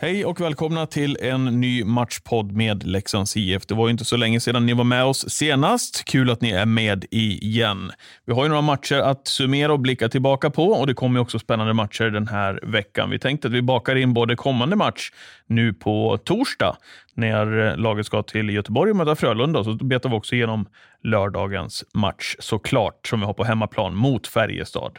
Hej 0.00 0.24
och 0.24 0.40
välkomna 0.40 0.86
till 0.86 1.16
en 1.20 1.44
ny 1.44 1.84
matchpodd 1.84 2.52
med 2.52 2.86
Leksands 2.86 3.36
IF. 3.36 3.66
Det 3.66 3.74
var 3.74 3.86
ju 3.86 3.90
inte 3.90 4.04
så 4.04 4.16
länge 4.16 4.40
sedan 4.40 4.66
ni 4.66 4.72
var 4.72 4.84
med 4.84 5.04
oss 5.04 5.30
senast. 5.30 6.04
Kul 6.04 6.30
att 6.30 6.40
ni 6.40 6.50
är 6.50 6.66
med 6.66 7.04
igen. 7.10 7.92
Vi 8.24 8.32
har 8.32 8.42
ju 8.42 8.48
några 8.48 8.62
matcher 8.62 8.94
att 8.94 9.28
summera 9.28 9.72
och 9.72 9.80
blicka 9.80 10.08
tillbaka 10.08 10.50
på 10.50 10.64
och 10.64 10.86
det 10.86 10.94
kommer 10.94 11.20
också 11.20 11.38
spännande 11.38 11.72
matcher 11.72 12.04
den 12.04 12.28
här 12.28 12.60
veckan. 12.62 13.10
Vi 13.10 13.18
tänkte 13.18 13.48
att 13.48 13.54
vi 13.54 13.62
bakar 13.62 13.96
in 13.96 14.14
både 14.14 14.36
kommande 14.36 14.76
match 14.76 15.10
nu 15.46 15.72
på 15.72 16.18
torsdag 16.24 16.76
när 17.14 17.68
eh, 17.68 17.76
laget 17.76 18.06
ska 18.06 18.22
till 18.22 18.50
Göteborg 18.50 18.90
och 18.90 18.96
möta 18.96 19.16
Frölunda. 19.16 19.64
Så 19.64 19.74
betar 19.74 20.10
vi 20.10 20.16
också 20.16 20.34
igenom 20.34 20.66
lördagens 21.02 21.84
match 21.94 22.36
såklart 22.38 23.06
som 23.06 23.20
vi 23.20 23.26
har 23.26 23.34
på 23.34 23.44
hemmaplan 23.44 23.96
mot 23.96 24.26
Färjestad. 24.26 24.98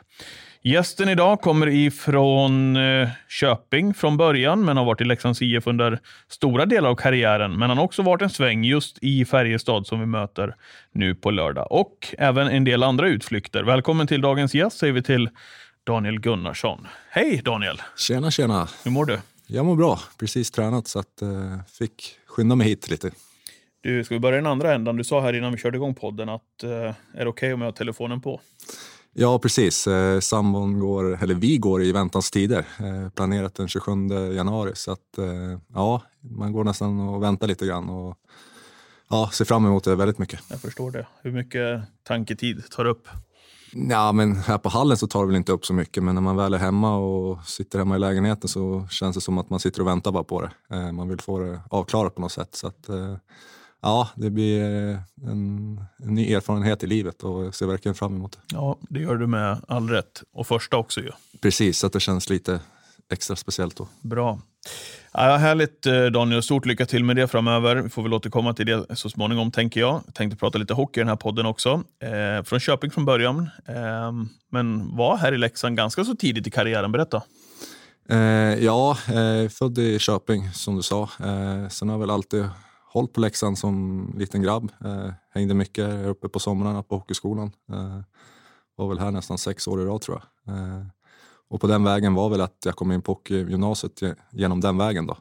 Gästen 0.64 1.10
idag 1.10 1.42
kommer 1.42 1.68
ifrån 1.68 2.76
eh, 2.76 3.10
Köping 3.30 3.94
från 3.94 4.18
början, 4.18 4.66
men 4.66 4.78
har 4.78 4.86
varit 4.86 5.02
i 5.02 5.04
Leksands 5.04 5.42
IF 5.42 5.68
under 5.68 6.00
stora 6.28 6.66
delar 6.66 6.90
av 6.90 6.96
karriären. 6.96 7.60
Men 7.60 7.70
han 7.70 7.78
har 7.78 7.86
också 7.86 8.02
varit 8.02 8.22
en 8.22 8.30
sväng 8.30 8.64
just 8.64 8.98
i 9.02 9.26
Färjestad 9.26 9.88
som 9.88 10.00
vi 10.00 10.06
möter 10.06 10.56
nu 10.92 11.16
på 11.16 11.32
lördag. 11.32 11.68
Och 11.72 12.16
även 12.18 12.48
en 12.48 12.64
del 12.64 12.84
andra 12.84 13.08
utflykter. 13.08 13.64
Välkommen 13.64 14.08
till 14.08 14.22
dagens 14.22 14.54
gäst 14.54 14.78
säger 14.78 14.94
vi 14.94 15.04
till 15.04 15.30
Daniel 15.84 16.20
Gunnarsson. 16.20 16.88
Hej 17.10 17.42
Daniel! 17.46 17.82
Tjena, 17.98 18.32
tjena. 18.32 18.68
Hur 18.84 18.92
mår 18.92 19.06
du? 19.06 19.20
Jag 19.48 19.66
mår 19.66 19.76
bra. 19.76 20.00
Precis 20.20 20.52
tränat 20.52 20.88
så 20.88 21.00
att 21.00 21.22
eh, 21.22 21.30
fick 21.80 22.16
skynda 22.28 22.56
mig 22.56 22.68
hit 22.68 22.90
lite. 22.90 23.12
Du, 23.82 24.04
ska 24.04 24.16
vi 24.16 24.20
börja 24.20 24.38
i 24.38 24.42
den 24.42 24.52
andra 24.52 24.74
ändan? 24.74 24.98
Du 24.98 25.04
sa 25.04 25.22
här 25.22 25.34
innan 25.34 25.52
vi 25.52 25.58
körde 25.58 25.78
igång 25.78 25.96
podden 25.96 26.30
att 26.30 26.64
eh, 26.64 26.70
är 26.70 26.84
det 26.84 26.94
okej 27.14 27.30
okay 27.30 27.54
om 27.54 27.62
jag 27.62 27.68
har 27.68 27.72
telefonen 27.72 28.22
på? 28.22 28.42
Ja, 29.22 29.40
precis. 29.40 29.88
Eh, 29.88 30.20
sambon 30.20 30.80
går, 30.80 31.24
eller 31.24 31.36
vi 31.36 31.58
går 31.58 31.84
i 31.84 31.92
väntans 31.92 32.32
tider. 32.32 32.66
Eh, 32.80 33.10
planerat 33.10 33.56
den 33.56 33.68
27 33.68 33.92
januari 34.34 34.72
så 34.76 34.92
att 34.92 35.18
eh, 35.18 35.60
ja, 35.74 36.02
man 36.20 36.52
går 36.52 36.64
nästan 36.64 37.00
och 37.00 37.24
väntar 37.24 37.48
lite 37.48 37.66
grann 37.66 37.90
och 37.90 38.18
ja, 39.10 39.30
ser 39.34 39.46
fram 39.46 39.66
emot 39.66 39.84
det 39.84 39.96
väldigt 39.96 40.18
mycket. 40.18 40.40
Jag 40.50 40.62
förstår 40.62 40.92
det. 40.92 41.08
Hur 41.22 41.32
mycket 41.32 41.82
tanketid 42.04 42.64
tar 42.72 42.84
det 42.84 42.90
upp? 42.90 43.08
Ja, 43.74 44.12
men 44.12 44.36
här 44.36 44.58
på 44.58 44.70
hallen 44.70 44.98
så 44.98 45.08
tar 45.08 45.22
det 45.22 45.28
väl 45.28 45.36
inte 45.36 45.52
upp 45.52 45.66
så 45.66 45.74
mycket, 45.74 46.04
men 46.04 46.16
när 46.16 46.22
man 46.22 46.36
väl 46.36 46.54
är 46.54 46.58
hemma 46.58 46.98
och 46.98 47.46
sitter 47.46 47.80
hemma 47.80 47.96
i 47.96 48.00
lägenheten 48.00 48.50
så 48.50 48.88
känns 48.92 49.16
det 49.16 49.22
som 49.22 49.38
att 49.38 49.50
man 49.50 49.60
sitter 49.60 49.82
och 49.82 49.88
väntar 49.88 50.12
bara 50.12 50.24
på 50.24 50.42
det. 50.42 50.76
Eh, 50.76 50.92
man 50.92 51.10
vill 51.10 51.22
få 51.22 51.40
det 51.40 51.62
avklarat 51.70 52.16
på 52.16 52.22
något 52.22 52.32
sätt. 52.32 52.56
Så 52.56 52.68
att, 52.68 52.90
eh, 52.90 53.16
ja, 53.82 54.10
det 54.16 54.30
blir 54.30 54.62
eh, 54.62 55.00
en, 55.30 55.82
en 56.04 56.16
ny 56.16 56.34
erfarenhet 56.34 56.84
i 56.84 56.88
livet 56.88 57.24
och 57.24 57.46
jag 57.46 57.56
ser 57.56 57.66
verkligen 57.66 57.96
fram 57.96 58.16
emot 58.16 58.32
det. 58.32 58.40
Ja, 58.52 58.78
det 58.90 59.00
gör 59.00 59.16
du 59.16 59.28
med 59.28 59.62
all 59.68 59.90
rätt. 59.90 60.24
Och 60.34 60.48
första 60.48 60.78
också 60.78 61.02
ju. 61.02 61.12
Precis, 61.42 61.80
så 61.80 61.88
att 61.88 61.94
det 61.94 62.00
känns 62.00 62.30
lite 62.30 62.60
extra 63.12 63.36
speciellt 63.36 63.76
då. 63.76 63.88
Bra. 64.02 64.40
Ja, 65.14 65.38
härligt 65.38 65.82
Daniel, 66.14 66.44
stort 66.44 66.66
lycka 66.66 66.86
till 66.86 67.04
med 67.04 67.16
det 67.16 67.28
framöver. 67.28 67.76
Vi 67.76 67.90
får 67.90 68.04
väl 68.04 68.14
återkomma 68.14 68.54
till 68.54 68.66
det 68.66 68.96
så 68.96 69.10
småningom 69.10 69.52
tänker 69.52 69.80
jag. 69.80 70.02
jag 70.06 70.14
tänkte 70.14 70.38
prata 70.38 70.58
lite 70.58 70.74
hockey 70.74 71.00
i 71.00 71.02
den 71.02 71.08
här 71.08 71.16
podden 71.16 71.46
också. 71.46 71.84
Eh, 72.00 72.44
från 72.44 72.60
Köping 72.60 72.92
från 72.92 73.06
början, 73.06 73.50
eh, 73.68 74.12
men 74.52 74.96
var 74.96 75.18
här 75.18 75.34
i 75.34 75.38
Leksand 75.38 75.78
ganska 75.78 76.04
så 76.04 76.16
tidigt 76.16 76.48
i 76.48 76.52
karriären. 76.52 76.92
Berätta. 76.92 77.24
Eh, 78.10 78.18
ja, 78.66 78.98
eh, 79.08 79.50
född 79.50 79.78
i 79.78 80.00
Köping 80.00 80.52
som 80.52 80.76
du 80.76 80.82
sa. 80.82 81.02
Eh, 81.04 81.68
sen 81.70 81.90
har 81.90 81.96
jag 81.96 82.00
väl 82.00 82.10
alltid 82.10 82.46
hållit 82.92 83.14
på 83.14 83.20
Leksand 83.20 83.58
som 83.58 84.06
liten 84.18 84.42
grabb. 84.42 84.72
Eh, 84.86 85.14
hängde 85.30 85.54
mycket 85.54 86.06
uppe 86.06 86.30
på 86.30 86.40
somrarna 86.40 86.84
på 86.84 86.96
hockeyskolan. 86.96 87.52
Eh, 87.72 88.02
var 88.76 88.88
väl 88.88 89.00
här 89.00 89.12
nästan 89.12 89.38
sex 89.38 89.68
år 89.68 89.82
i 89.82 89.86
rad 89.86 90.02
tror 90.02 90.22
jag. 90.44 90.56
Eh, 90.56 90.86
och 91.50 91.62
på 91.62 91.68
den 91.68 91.84
vägen 91.84 92.14
var 92.14 92.30
väl 92.30 92.42
att 92.42 92.58
jag 92.66 92.76
kom 92.76 92.92
in 92.92 93.02
på 93.02 93.12
hockeygymnasiet 93.12 94.02
genom 94.32 94.62
den 94.62 94.78
vägen. 94.78 95.08
Då. 95.08 95.18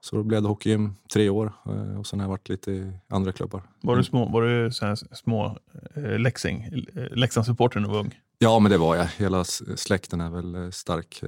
Så 0.00 0.16
då 0.16 0.22
blev 0.22 0.42
det 0.42 0.48
hockeygym 0.48 0.94
tre 1.12 1.28
år 1.28 1.52
och 1.98 2.06
sen 2.06 2.20
har 2.20 2.24
jag 2.24 2.30
varit 2.30 2.48
lite 2.48 2.72
i 2.72 2.92
andra 3.08 3.32
klubbar. 3.32 3.62
Var 3.80 3.96
du 3.96 4.04
små, 4.04 4.28
var 4.28 4.42
du 4.42 4.70
små 5.12 5.58
eh, 5.94 6.18
Leksing, 6.18 6.84
Leksandssupporter 7.10 7.80
när 7.80 7.88
du 7.88 7.94
var 7.94 8.00
ung? 8.00 8.20
Ja, 8.38 8.58
men 8.58 8.70
det 8.70 8.78
var 8.78 8.96
jag. 8.96 9.06
Hela 9.16 9.44
släkten 9.76 10.20
är 10.20 10.30
väl 10.30 10.72
stark, 10.72 11.22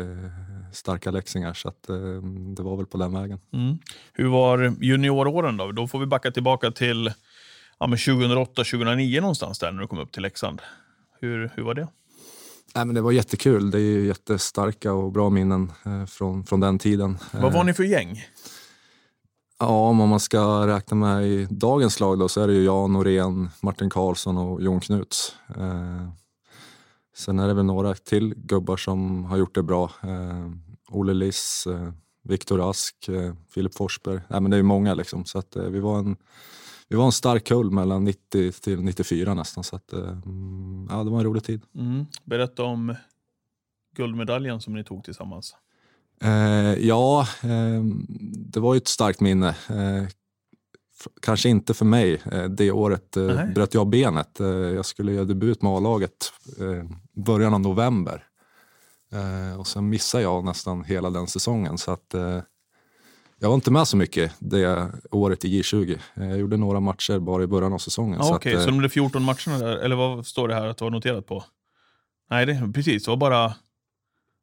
starka 0.73 1.11
leksingar 1.11 1.55
så 1.55 1.69
att, 1.69 1.83
det 2.57 2.63
var 2.63 2.77
väl 2.77 2.87
på 2.87 2.99
den 2.99 3.15
vägen. 3.15 3.41
Mm. 3.53 3.79
Hur 4.13 4.29
var 4.29 4.75
junioråren 4.81 5.57
då? 5.57 5.73
Då 5.73 5.89
får 5.89 5.99
vi 5.99 6.07
backa 6.07 6.31
tillbaka 6.31 6.71
till 6.71 7.13
ja, 7.79 7.87
2008-2009 7.87 9.21
någonstans 9.21 9.59
där 9.59 9.73
när 9.73 9.81
du 9.81 9.89
kom 9.89 9.99
upp 9.99 10.13
till 10.13 10.23
Leksand. 10.23 10.63
Hur, 11.21 11.51
hur 11.55 11.63
var 11.63 11.75
det? 11.75 11.89
Nej, 12.75 12.85
men 12.85 12.95
det 12.95 13.01
var 13.01 13.13
jättekul. 13.13 13.71
Det 13.71 13.81
är 13.81 14.01
jättestarka 14.01 14.93
och 14.93 15.13
bra 15.13 15.31
minnen 15.31 15.73
eh, 15.85 16.07
från, 16.07 16.45
från 16.45 16.61
den 16.61 16.79
tiden. 16.79 17.19
Vad 17.33 17.53
var 17.53 17.65
ni 17.65 17.75
för 17.75 17.85
gäng? 17.85 18.25
Ja, 19.59 19.89
om 19.89 19.97
man 19.97 20.21
ska 20.21 20.67
räkna 20.67 20.97
med 20.97 21.27
i 21.27 21.47
dagens 21.51 22.01
lag 22.01 22.19
då, 22.19 22.29
så 22.29 22.41
är 22.41 22.47
det 22.47 22.53
ju 22.53 22.65
jag, 22.65 22.91
Norén, 22.91 23.51
Martin 23.61 23.91
Karlsson 23.91 24.39
och 24.39 24.63
Jon 24.63 24.81
Knuts. 24.81 25.35
Eh, 27.17 27.19
sen 27.19 27.39
är 27.39 27.49
det 27.49 27.55
väl 27.55 27.65
några 27.65 27.95
till 27.95 28.35
gubbar 28.35 28.77
som 28.77 29.25
har 29.25 29.37
gjort 29.37 29.55
det 29.55 29.63
bra. 29.63 29.91
Eh, 30.03 30.51
Olle 30.91 31.15
Liss, 31.15 31.67
eh, 31.67 31.93
Viktor 32.23 32.71
Ask, 32.71 33.09
eh, 33.09 33.35
Filip 33.51 33.75
Forsberg. 33.75 34.21
Nej, 34.29 34.41
men 34.41 34.51
det 34.51 34.57
är 34.57 34.63
många 34.63 34.95
liksom. 34.95 35.25
Så 35.25 35.39
att, 35.39 35.57
eh, 35.57 35.65
vi 35.65 35.81
var 35.81 35.99
en 35.99 36.17
vi 36.89 36.97
var 36.97 37.05
en 37.05 37.13
stark 37.13 37.45
kull 37.45 37.71
mellan 37.71 38.05
90 38.05 38.53
till 38.53 38.83
94 38.83 39.35
nästan. 39.35 39.65
Så 39.65 39.77
att, 39.77 39.93
ja, 40.89 41.05
det 41.05 41.11
var 41.11 41.19
en 41.19 41.25
rolig 41.25 41.45
tid. 41.45 41.63
Mm. 41.75 42.07
Berätta 42.25 42.63
om 42.63 42.95
guldmedaljen 43.97 44.61
som 44.61 44.75
ni 44.75 44.85
tog 44.85 45.05
tillsammans. 45.05 45.55
Eh, 46.23 46.87
ja, 46.87 47.29
eh, 47.43 47.85
det 48.53 48.61
var 48.61 48.75
ju 48.75 48.79
ett 48.79 48.89
starkt 48.89 49.21
minne. 49.21 49.55
Eh, 51.05 51.11
kanske 51.23 51.49
inte 51.49 51.75
för 51.75 51.85
mig. 51.85 52.23
det 52.51 52.71
året 52.71 53.17
eh, 53.17 53.47
bröt 53.47 53.75
jag 53.75 53.89
benet. 53.89 54.37
jag 54.75 54.87
skulle 54.87 55.13
göra 55.13 55.25
debut 55.25 55.63
med 55.63 55.73
A-laget 55.73 56.33
början 57.13 57.55
av 57.55 57.61
november. 57.61 58.25
och 59.59 59.67
sen 59.67 59.89
missade 59.89 60.23
jag 60.23 60.45
nästan 60.45 60.85
hela 60.85 61.11
den 61.11 61.27
säsongen. 61.27 61.79
Så 61.79 61.91
att, 61.91 62.15
jag 63.39 63.49
var 63.49 63.55
inte 63.55 63.71
med 63.71 63.89
så 63.89 63.97
mycket 63.97 64.33
det 64.39 64.93
året 65.11 65.45
i 65.45 65.63
J20. 65.63 65.99
Jag 66.15 66.39
gjorde 66.39 66.57
några 66.57 66.81
matcher 66.81 67.19
bara 67.19 67.43
i 67.43 67.47
början 67.47 67.73
av 67.73 67.79
säsongen. 67.79 68.21
Ah, 68.21 68.25
Okej, 68.25 68.37
okay. 68.37 68.55
så, 68.55 68.61
så 68.61 68.71
de 68.71 68.79
blev 68.79 68.89
14 68.89 69.23
matcherna 69.23 69.59
där, 69.59 69.77
eller 69.77 69.97
vad 69.97 70.27
står 70.27 70.49
det 70.49 70.55
här 70.55 70.67
att 70.67 70.77
du 70.77 70.85
har 70.85 70.91
noterat 70.91 71.27
på? 71.27 71.45
Nej, 72.31 72.47
det, 72.47 72.73
precis. 72.75 73.05
Det 73.05 73.11
var 73.11 73.17
bara... 73.17 73.55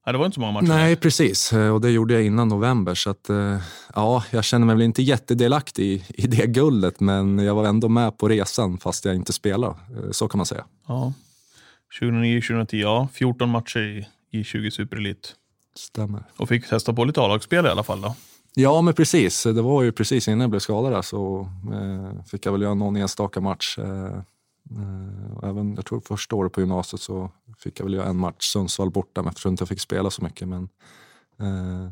Nej, 0.06 0.14
det 0.14 0.19
var 0.19 0.25
inte 0.25 0.36
så 0.36 0.41
många 0.41 0.52
matcher. 0.52 0.68
Nej, 0.68 0.96
precis. 0.96 1.53
Och 1.53 1.81
det 1.81 1.90
gjorde 1.91 2.14
jag 2.14 2.24
innan 2.24 2.47
november. 2.47 2.96
Så 2.96 3.09
att, 3.09 3.30
ja, 3.96 4.24
jag 4.31 4.44
känner 4.44 4.66
mig 4.66 4.75
väl 4.75 4.84
inte 4.84 5.02
jättedelaktig 5.02 5.86
i, 5.86 6.03
i 6.24 6.28
det 6.28 6.47
guldet, 6.47 7.00
men 7.00 7.40
jag 7.40 7.56
var 7.56 7.66
ändå 7.66 7.90
med 7.90 8.18
på 8.18 8.28
resan 8.28 8.78
fast 8.78 9.06
jag 9.06 9.16
inte 9.16 9.34
spelade. 9.34 9.75
Så 10.12 10.28
kan 10.28 10.38
man 10.38 10.46
säga. 10.46 10.66
Ja. 10.88 11.14
2009-2010, 12.02 12.75
ja. 12.75 13.08
14 13.14 13.50
matcher 13.50 13.80
i 13.80 14.06
J20 14.41 14.69
Superelit. 14.69 15.36
Stämmer. 15.75 16.24
Och 16.38 16.50
fick 16.50 16.70
testa 16.70 16.94
på 16.94 17.06
lite 17.06 17.22
A-lagsspel 17.22 17.66
i 17.66 17.70
alla 17.70 17.84
fall 17.84 18.02
då? 18.02 18.16
Ja, 18.56 18.81
men 18.81 18.94
precis. 18.94 19.44
Det 19.44 19.62
var 19.62 19.84
ju 19.84 19.91
precis 19.91 20.28
innan 20.28 20.40
jag 20.40 20.50
blev 20.50 20.59
skadad 20.59 20.91
där 20.91 21.02
så 21.02 21.50
eh, 21.74 22.26
fick 22.26 22.46
jag 22.46 22.52
väl 22.52 22.61
göra 22.61 22.73
någon 22.73 22.96
enstaka 22.96 23.41
match. 23.41 23.78
Eh, 23.78 24.06
eh, 24.06 24.22
Eh, 24.71 25.49
även, 25.49 25.75
jag 25.75 25.85
tror 25.85 25.99
första 25.99 26.35
året 26.35 26.51
på 26.51 26.59
gymnasiet 26.59 27.01
så 27.01 27.31
fick 27.57 27.79
jag 27.79 27.85
väl 27.85 27.93
göra 27.93 28.07
en 28.07 28.17
match, 28.17 28.45
Sundsvall 28.45 28.91
borta, 28.91 29.21
men 29.21 29.33
jag 29.43 29.51
inte 29.51 29.65
fick 29.65 29.79
spela 29.79 30.09
så 30.09 30.23
mycket. 30.23 30.47
Men, 30.47 30.69
eh, 31.39 31.91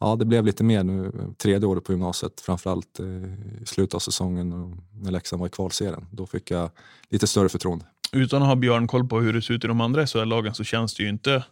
ja, 0.00 0.16
det 0.16 0.24
blev 0.24 0.44
lite 0.44 0.64
mer 0.64 0.84
nu 0.84 1.12
tredje 1.38 1.68
året 1.68 1.84
på 1.84 1.92
gymnasiet, 1.92 2.40
framförallt 2.40 3.00
eh, 3.00 3.62
i 3.62 3.66
slutet 3.66 3.94
av 3.94 3.98
säsongen 3.98 4.52
och 4.52 4.70
när 5.02 5.10
Leksand 5.10 5.40
var 5.40 5.46
i 5.46 5.50
kvalserien. 5.50 6.06
Då 6.10 6.26
fick 6.26 6.50
jag 6.50 6.70
lite 7.08 7.26
större 7.26 7.48
förtroende. 7.48 7.84
Utan 8.12 8.42
att 8.42 8.48
ha 8.48 8.56
Björn 8.56 8.86
koll 8.86 9.08
på 9.08 9.20
hur 9.20 9.32
det 9.32 9.42
ser 9.42 9.54
ut 9.54 9.64
i 9.64 9.66
de 9.66 9.80
andra 9.80 10.06
SHL-lagen 10.06 10.54
så 10.54 10.64
känns 10.64 10.94
det 10.94 11.02
ju 11.02 11.08
inte 11.08 11.44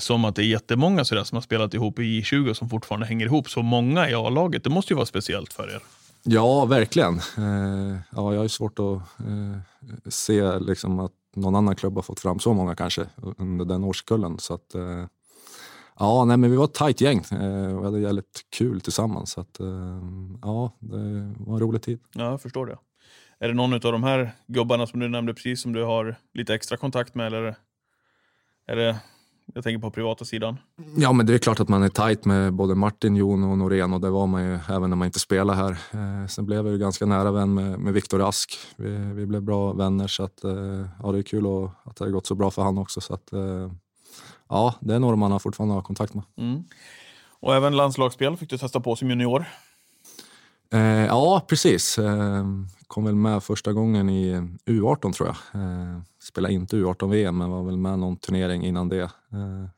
som 0.00 0.24
att 0.24 0.36
det 0.36 0.42
är 0.42 0.46
jättemånga 0.46 1.04
sådär 1.04 1.24
som 1.24 1.36
har 1.36 1.42
spelat 1.42 1.74
ihop 1.74 1.98
i 1.98 2.02
J20 2.02 2.54
som 2.54 2.68
fortfarande 2.68 3.06
hänger 3.06 3.26
ihop. 3.26 3.50
Så 3.50 3.62
många 3.62 4.10
i 4.10 4.14
A-laget, 4.14 4.64
det 4.64 4.70
måste 4.70 4.92
ju 4.92 4.96
vara 4.96 5.06
speciellt 5.06 5.52
för 5.52 5.74
er. 5.74 5.80
Ja, 6.24 6.64
verkligen. 6.64 7.14
Eh, 7.18 7.96
ja, 8.10 8.34
jag 8.34 8.40
har 8.40 8.48
svårt 8.48 8.78
att 8.78 8.96
eh, 9.20 9.58
se 10.08 10.58
liksom, 10.58 10.98
att 10.98 11.12
någon 11.36 11.54
annan 11.54 11.76
klubb 11.76 11.94
har 11.94 12.02
fått 12.02 12.20
fram 12.20 12.38
så 12.38 12.54
många 12.54 12.74
kanske 12.74 13.06
under 13.38 13.64
den 13.64 13.84
årskullen. 13.84 14.38
Så 14.38 14.54
att, 14.54 14.74
eh, 14.74 15.06
Ja, 15.98 16.24
nej, 16.24 16.36
men 16.36 16.50
vi 16.50 16.56
var 16.56 16.64
ett 16.64 16.74
tajt 16.74 17.00
gäng 17.00 17.18
eh, 17.18 17.76
och 17.76 17.80
vi 17.80 17.84
hade 17.84 18.00
jävligt 18.00 18.40
kul 18.56 18.80
tillsammans. 18.80 19.30
Så 19.30 19.40
att, 19.40 19.60
eh, 19.60 20.00
ja, 20.42 20.72
det 20.78 20.96
var 21.38 21.54
en 21.54 21.60
rolig 21.60 21.82
tid. 21.82 22.00
Ja, 22.14 22.30
jag 22.30 22.42
förstår 22.42 22.66
det. 22.66 22.78
Är 23.38 23.48
det 23.48 23.54
någon 23.54 23.72
av 23.72 23.80
de 23.80 24.02
här 24.02 24.32
gubbarna 24.46 24.86
som 24.86 25.00
du 25.00 25.08
nämnde 25.08 25.34
precis 25.34 25.62
som 25.62 25.72
du 25.72 25.84
har 25.84 26.16
lite 26.34 26.54
extra 26.54 26.76
kontakt 26.76 27.14
med? 27.14 27.26
Eller 27.26 27.56
är 28.66 28.76
det, 28.76 28.96
jag 29.54 29.64
tänker 29.64 29.80
på 29.80 29.90
privata 29.90 30.24
sidan. 30.24 30.56
Ja, 30.96 31.12
men 31.12 31.26
det 31.26 31.34
är 31.34 31.38
klart 31.38 31.60
att 31.60 31.68
man 31.68 31.82
är 31.82 31.88
tajt 31.88 32.24
med 32.24 32.52
både 32.52 32.74
Martin, 32.74 33.16
Jon 33.16 33.44
och 33.44 33.58
Norén 33.58 33.92
och 33.92 34.00
det 34.00 34.10
var 34.10 34.26
man 34.26 34.44
ju 34.44 34.58
även 34.68 34.90
när 34.90 34.96
man 34.96 35.06
inte 35.06 35.18
spelade 35.18 35.58
här. 35.58 35.70
Eh, 35.70 36.26
sen 36.28 36.46
blev 36.46 36.66
jag 36.66 36.72
ju 36.72 36.78
ganska 36.78 37.06
nära 37.06 37.30
vän 37.30 37.54
med, 37.54 37.78
med 37.78 37.92
Viktor 37.92 38.18
Rask. 38.18 38.58
Vi, 38.76 38.96
vi, 38.96 39.26
blev 39.26 39.42
bra 39.42 39.72
vänner 39.72 40.06
så 40.06 40.22
att, 40.22 40.44
eh, 40.44 40.86
ja, 41.02 41.12
det 41.12 41.18
är 41.18 41.22
kul 41.22 41.46
och, 41.46 41.70
att 41.84 41.96
det 41.96 42.04
har 42.04 42.10
gått 42.10 42.26
så 42.26 42.34
bra 42.34 42.50
för 42.50 42.62
han 42.62 42.78
också. 42.78 43.00
Så 43.00 43.14
att, 43.14 43.32
eh, 43.32 43.72
ja, 44.48 44.74
det 44.80 44.94
är 44.94 44.98
några 44.98 45.16
man 45.16 45.32
har 45.32 45.38
fortfarande 45.38 45.74
har 45.74 45.82
kontakt 45.82 46.14
med. 46.14 46.24
Mm. 46.36 46.64
Och 47.40 47.54
även 47.54 47.76
landslagsspel 47.76 48.36
fick 48.36 48.50
du 48.50 48.58
testa 48.58 48.80
på 48.80 48.96
som 48.96 49.10
junior. 49.10 49.44
Eh, 50.72 50.80
ja, 51.06 51.44
precis. 51.48 51.98
Eh, 51.98 52.44
kom 52.86 53.04
väl 53.04 53.14
med 53.14 53.42
första 53.42 53.72
gången 53.72 54.08
i 54.08 54.32
U18 54.66 55.12
tror 55.12 55.28
jag. 55.28 55.60
Spelade 56.24 56.54
inte 56.54 56.76
U18-VM 56.76 57.38
men 57.38 57.50
var 57.50 57.62
väl 57.62 57.76
med 57.76 57.98
någon 57.98 58.16
turnering 58.16 58.64
innan 58.64 58.88
det. 58.88 59.02
Eh, 59.02 59.10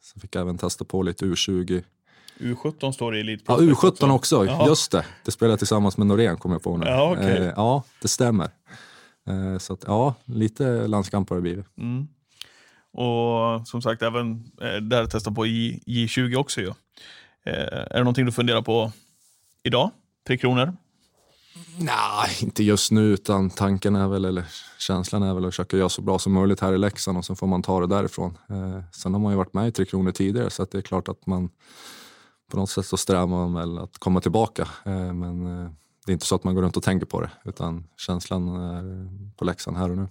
så 0.01 0.21
fick 0.21 0.35
jag 0.35 0.41
även 0.41 0.59
testa 0.59 0.85
på 0.85 1.03
lite 1.03 1.25
U20. 1.25 1.83
U17 2.39 2.93
står 2.93 3.13
det 3.13 3.19
i 3.19 3.21
Elite 3.21 3.45
Ja, 3.47 3.57
U17 3.59 4.11
också, 4.11 4.45
också. 4.45 4.67
just 4.69 4.93
det. 4.93 5.05
Det 5.25 5.31
spelade 5.31 5.53
jag 5.53 5.59
tillsammans 5.59 5.97
med 5.97 6.07
Norén 6.07 6.37
kommer 6.37 6.55
jag 6.55 6.63
på 6.63 6.77
nu. 6.77 6.87
Ja, 6.87 7.13
okay. 7.13 7.31
eh, 7.31 7.53
ja 7.57 7.85
det 8.03 8.09
stämmer. 8.09 8.49
Eh, 9.29 9.59
så 9.59 9.73
att, 9.73 9.85
ja, 9.87 10.15
lite 10.25 10.87
landskamp 10.87 11.29
har 11.31 11.37
det 11.37 11.43
blivit. 11.43 11.67
Mm. 11.79 12.09
Och 12.93 13.69
som 13.69 13.83
sagt, 13.83 14.03
även 14.03 14.53
eh, 14.63 14.77
där 14.77 15.07
testa 15.07 15.33
på 15.33 15.47
J, 15.47 15.81
J20 15.87 16.37
också 16.37 16.61
ju. 16.61 16.69
Eh, 17.47 17.55
är 17.73 17.95
det 17.95 17.99
någonting 17.99 18.27
du 18.27 18.33
funderar 18.33 18.63
på 18.63 18.93
idag? 19.63 19.91
Tre 20.27 20.37
kronor? 20.37 20.77
Nej, 21.79 22.31
inte 22.43 22.65
just 22.65 22.93
nu, 22.93 23.01
utan 23.01 23.51
tanken 23.51 23.97
är 23.97 24.09
väl, 24.09 24.25
eller 24.25 24.45
känslan 24.79 25.23
är 25.23 25.35
väl 25.35 25.45
att 25.45 25.53
försöka 25.53 25.77
göra 25.77 25.89
så 25.89 26.03
bra 26.03 26.19
som 26.19 26.33
möjligt 26.33 26.61
här 26.61 26.73
i 26.73 26.79
Leksand 26.79 27.19
och 27.19 27.25
sen 27.25 27.37
får 27.37 27.47
man 27.47 27.63
ta 27.63 27.81
det 27.81 27.87
därifrån. 27.87 28.39
Eh, 28.51 28.81
sen 28.93 29.13
har 29.13 29.21
man 29.21 29.33
ju 29.33 29.37
varit 29.37 29.55
med 29.55 29.69
i 29.69 29.73
Tre 29.73 29.85
Kronor 29.85 30.13
tidigare 30.13 30.51
så 30.51 30.63
att 30.63 30.71
det 30.71 30.79
är 30.79 30.83
klart 30.83 31.09
att 31.09 31.27
man 31.27 31.51
på 32.51 32.57
något 32.57 32.71
sätt 32.71 32.87
så 32.87 32.97
strävar 32.97 33.27
man 33.27 33.55
väl 33.55 33.79
att 33.79 33.99
komma 33.99 34.21
tillbaka. 34.21 34.63
Eh, 34.85 35.13
men 35.13 35.47
eh, 35.47 35.71
det 36.07 36.13
är 36.13 36.15
inte 36.15 36.27
så 36.27 36.35
att 36.35 36.45
man 36.45 36.55
går 36.55 36.63
runt 36.63 36.77
och 36.77 36.83
tänker 36.83 37.07
på 37.07 37.21
det, 37.21 37.31
utan 37.45 37.87
känslan 37.97 38.49
är 38.49 39.09
på 39.37 39.45
Leksand 39.45 39.77
här 39.77 39.91
och 39.91 39.97
nu. 39.97 40.09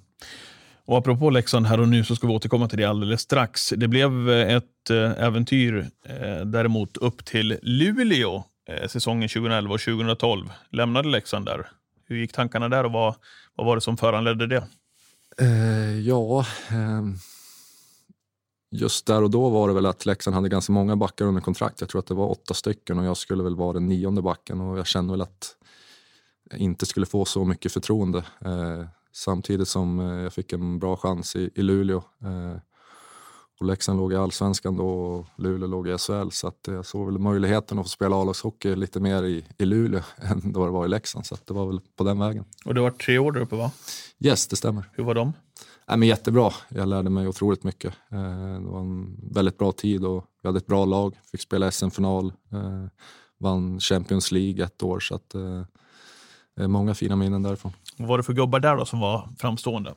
Och 0.85 0.97
apropå 0.97 1.29
Leksand 1.29 1.65
här 1.65 1.79
och 1.79 1.89
nu 1.89 2.03
så 2.03 2.15
ska 2.15 2.27
vi 2.27 2.33
återkomma 2.33 2.67
till 2.67 2.77
det 2.77 2.85
alldeles 2.85 3.21
strax. 3.21 3.73
Det 3.77 3.87
blev 3.87 4.29
ett 4.29 4.89
eh, 4.89 5.23
äventyr 5.23 5.89
eh, 6.05 6.45
däremot 6.45 6.97
upp 6.97 7.25
till 7.25 7.59
Luleå 7.61 8.43
eh, 8.67 8.87
säsongen 8.87 9.29
2011 9.29 9.73
och 9.73 9.79
2012. 9.79 10.51
Lämnade 10.69 11.09
Leksand 11.09 11.45
där. 11.45 11.67
Hur 12.07 12.17
gick 12.17 12.33
tankarna 12.33 12.69
där 12.69 12.83
och 12.83 12.91
vad, 12.91 13.15
vad 13.55 13.67
var 13.67 13.75
det 13.75 13.81
som 13.81 13.97
föranledde 13.97 14.47
det? 14.47 14.67
Eh, 15.41 15.99
ja, 15.99 16.39
eh, 16.69 17.03
just 18.71 19.05
där 19.05 19.23
och 19.23 19.29
då 19.29 19.49
var 19.49 19.67
det 19.67 19.73
väl 19.73 19.85
att 19.85 20.05
Leksand 20.05 20.35
hade 20.35 20.49
ganska 20.49 20.73
många 20.73 20.95
backar 20.95 21.25
under 21.25 21.41
kontrakt. 21.41 21.81
Jag 21.81 21.89
tror 21.89 21.99
att 21.99 22.07
det 22.07 22.13
var 22.13 22.31
åtta 22.31 22.53
stycken 22.53 22.99
och 22.99 23.05
jag 23.05 23.17
skulle 23.17 23.43
väl 23.43 23.55
vara 23.55 23.73
den 23.73 23.87
nionde 23.87 24.21
backen 24.21 24.61
och 24.61 24.79
jag 24.79 24.87
kände 24.87 25.13
väl 25.13 25.21
att 25.21 25.55
jag 26.49 26.59
inte 26.59 26.85
skulle 26.85 27.05
få 27.05 27.25
så 27.25 27.45
mycket 27.45 27.71
förtroende. 27.71 28.17
Eh, 28.17 28.85
samtidigt 29.11 29.67
som 29.67 29.99
eh, 29.99 30.23
jag 30.23 30.33
fick 30.33 30.53
en 30.53 30.79
bra 30.79 30.97
chans 30.97 31.35
i, 31.35 31.49
i 31.55 31.61
Luleå. 31.61 31.97
Eh, 31.97 32.57
Eh, 33.55 33.59
och 33.59 33.65
Leksand 33.65 33.99
låg 33.99 34.13
i 34.13 34.15
allsvenskan 34.15 34.77
då 34.77 34.87
och 34.87 35.25
Luleå 35.35 35.67
låg 35.67 35.87
i 35.87 35.97
SHL 35.97 36.29
så 36.31 36.47
att 36.47 36.59
jag 36.67 36.85
såg 36.85 37.05
väl 37.05 37.19
möjligheten 37.19 37.79
att 37.79 37.85
få 37.85 37.89
spela 37.89 38.15
A-lagshockey 38.15 38.75
lite 38.75 38.99
mer 38.99 39.23
i, 39.23 39.45
i 39.57 39.65
Luleå 39.65 40.01
än 40.17 40.51
då 40.51 40.65
det 40.65 40.71
var 40.71 40.85
i 40.85 40.89
Leksand. 40.89 41.25
Så 41.25 41.37
det 41.45 41.53
var 41.53 41.67
väl 41.67 41.79
på 41.97 42.03
den 42.03 42.19
vägen. 42.19 42.45
Och 42.65 42.73
det 42.73 42.81
var 42.81 42.91
tre 42.91 43.17
år 43.17 43.31
där 43.31 43.41
uppe 43.41 43.55
va? 43.55 43.71
Yes, 44.19 44.47
det 44.47 44.55
stämmer. 44.55 44.89
Hur 44.93 45.03
var 45.03 45.13
de? 45.13 45.33
Äh, 45.89 45.97
men 45.97 46.07
jättebra. 46.07 46.51
Jag 46.69 46.87
lärde 46.87 47.09
mig 47.09 47.27
otroligt 47.27 47.63
mycket. 47.63 47.93
Eh, 48.11 48.59
det 48.61 48.69
var 48.69 48.79
en 48.79 49.17
väldigt 49.33 49.57
bra 49.57 49.71
tid 49.71 50.05
och 50.05 50.25
vi 50.41 50.47
hade 50.47 50.57
ett 50.57 50.67
bra 50.67 50.85
lag. 50.85 51.15
Fick 51.31 51.41
spela 51.41 51.71
SM-final, 51.71 52.33
eh, 52.51 52.85
vann 53.39 53.79
Champions 53.79 54.31
League 54.31 54.65
ett 54.65 54.83
år. 54.83 54.99
Så 54.99 55.15
att, 55.15 55.35
eh, 55.35 56.67
många 56.67 56.93
fina 56.93 57.15
minnen 57.15 57.43
därifrån. 57.43 57.71
Vad 57.97 58.07
var 58.07 58.17
det 58.17 58.23
för 58.23 58.33
gubbar 58.33 58.59
där 58.59 58.77
då 58.77 58.85
som 58.85 58.99
var 58.99 59.29
framstående? 59.39 59.93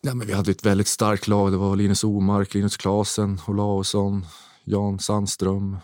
Ja, 0.00 0.14
men 0.14 0.26
vi 0.26 0.32
hade 0.32 0.50
ett 0.50 0.66
väldigt 0.66 0.88
starkt 0.88 1.28
lag. 1.28 1.52
Det 1.52 1.56
var 1.56 1.76
Linus 1.76 2.04
Omark, 2.04 2.54
Linus 2.54 2.76
Klasen, 2.76 3.40
Olausson, 3.46 4.26
Jan 4.64 4.98
Sandström. 4.98 5.76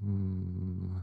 Mm, 0.00 0.94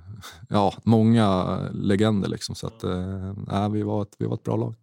ja, 0.50 0.74
många 0.83 1.60
legender 1.74 2.30
liksom. 2.30 2.56
Så 2.56 2.68
att, 2.68 2.83
eh, 2.83 3.69
vi, 3.69 3.83
var 3.83 4.01
ett, 4.01 4.16
vi 4.18 4.25
var 4.25 4.36
ett 4.36 4.44
bra 4.44 4.56
lag. 4.56 4.75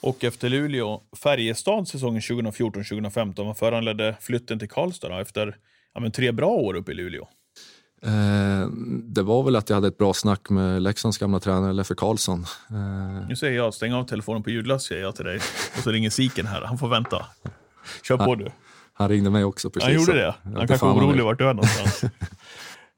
Och 0.00 0.24
efter 0.24 0.48
Luleå, 0.48 1.00
Färjestad 1.16 1.88
säsongen 1.88 2.20
2014-2015, 2.20 3.46
vad 3.46 3.56
föranledde 3.56 4.16
flytten 4.20 4.58
till 4.58 4.68
Karlstad 4.68 5.08
då, 5.08 5.18
efter 5.18 5.56
ja, 5.94 6.00
men 6.00 6.12
tre 6.12 6.32
bra 6.32 6.50
år 6.50 6.74
uppe 6.74 6.92
i 6.92 6.94
Luleå? 6.94 7.28
Eh, 8.02 8.68
det 9.04 9.22
var 9.22 9.42
väl 9.42 9.56
att 9.56 9.68
jag 9.68 9.76
hade 9.76 9.88
ett 9.88 9.98
bra 9.98 10.14
snack 10.14 10.50
med 10.50 10.82
Leksands 10.82 11.18
gamla 11.18 11.40
tränare 11.40 11.72
Leffe 11.72 11.94
Karlsson. 11.94 12.46
Eh, 12.70 13.28
nu 13.28 13.36
säger 13.36 13.56
jag, 13.56 13.74
stäng 13.74 13.92
av 13.92 14.04
telefonen 14.04 14.42
på 14.42 14.50
ljudlös 14.50 14.84
säger 14.84 15.02
jag 15.02 15.16
till 15.16 15.24
dig. 15.24 15.40
Och 15.76 15.82
så 15.82 15.90
ringer 15.90 16.10
Siken 16.10 16.46
här, 16.46 16.62
han 16.62 16.78
får 16.78 16.88
vänta. 16.88 17.26
Kör 18.02 18.16
på 18.16 18.22
han, 18.22 18.38
du. 18.38 18.50
Han 18.92 19.08
ringde 19.08 19.30
mig 19.30 19.44
också 19.44 19.70
precis. 19.70 19.84
Han 19.84 19.94
gjorde 19.94 20.12
det? 20.12 20.34
Han 20.58 20.68
kanske 20.68 20.86
är 20.86 20.90
orolig 20.90 21.24
vart 21.24 21.38
du 21.38 21.48
är 21.48 21.54
någonstans. 21.54 22.04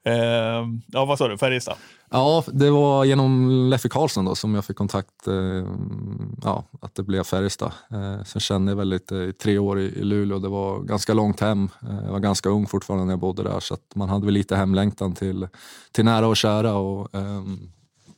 Eh, 0.04 0.66
ja, 0.86 1.04
vad 1.04 1.18
sa 1.18 1.28
du? 1.28 1.38
Färjestad? 1.38 1.76
Ja, 2.10 2.44
det 2.52 2.70
var 2.70 3.04
genom 3.04 3.50
Leffe 3.70 3.88
Karlsson 3.88 4.24
då, 4.24 4.34
som 4.34 4.54
jag 4.54 4.64
fick 4.64 4.76
kontakt, 4.76 5.26
eh, 5.26 5.66
ja, 6.42 6.64
att 6.80 6.94
det 6.94 7.02
blev 7.02 7.22
Färjestad. 7.22 7.72
Eh, 7.90 8.24
sen 8.24 8.40
kände 8.40 8.72
jag 8.72 8.76
väl 8.76 8.88
lite 8.88 9.14
i 9.14 9.32
tre 9.32 9.58
år 9.58 9.80
i, 9.80 9.84
i 9.84 10.04
Luleå, 10.04 10.38
det 10.38 10.48
var 10.48 10.80
ganska 10.80 11.14
långt 11.14 11.40
hem. 11.40 11.68
Eh, 11.82 12.04
jag 12.04 12.12
var 12.12 12.18
ganska 12.18 12.48
ung 12.48 12.66
fortfarande 12.66 13.04
när 13.04 13.12
jag 13.12 13.20
bodde 13.20 13.42
där 13.42 13.60
så 13.60 13.76
man 13.94 14.08
hade 14.08 14.24
väl 14.24 14.34
lite 14.34 14.56
hemlängtan 14.56 15.14
till, 15.14 15.48
till 15.92 16.04
nära 16.04 16.26
och 16.26 16.36
kära 16.36 16.74
och 16.74 17.14
eh, 17.14 17.42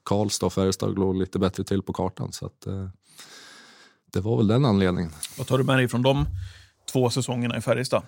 Karlstad 0.05 0.47
och 0.47 0.53
Färjestad 0.53 0.99
låg 0.99 1.17
lite 1.17 1.39
bättre 1.39 1.65
till 1.65 1.83
på 1.83 1.93
kartan. 1.93 2.33
Så 2.33 2.47
att, 2.47 2.67
eh, 2.67 2.89
det 4.13 4.21
var 4.21 4.37
väl 4.37 4.47
den 4.47 4.65
anledningen. 4.65 5.11
Vad 5.39 5.47
tar 5.47 5.59
du 5.59 5.65
med 5.65 5.79
dig 5.79 5.89
från 5.89 6.03
de 6.03 6.27
två 6.93 7.11
säsongerna 7.11 7.57
i 7.57 7.61
Färjestad? 7.61 8.03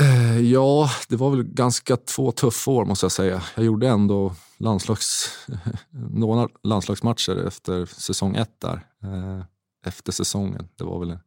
Eh, 0.00 0.40
ja, 0.40 0.90
det 1.08 1.16
var 1.16 1.30
väl 1.30 1.42
ganska 1.42 1.96
två 1.96 2.32
tuffa 2.32 2.70
år 2.70 2.84
måste 2.84 3.04
jag 3.04 3.12
säga. 3.12 3.42
Jag 3.54 3.64
gjorde 3.64 3.88
ändå 3.88 4.34
landslags, 4.58 5.38
några 5.90 6.48
landslagsmatcher 6.62 7.46
efter 7.46 7.86
säsong 7.86 8.36
ett 8.36 8.60
där. 8.60 8.86
Eh, 9.02 9.42
efter 9.86 10.12
säsongen. 10.12 10.68
Det 10.76 10.84
var 10.84 10.98
väl 10.98 11.10
en, 11.10 11.18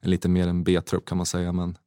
en 0.00 0.10
lite 0.10 0.28
mer 0.28 0.48
en 0.48 0.64
B-trupp 0.64 1.04
kan 1.04 1.16
man 1.16 1.26
säga, 1.26 1.52
men 1.52 1.78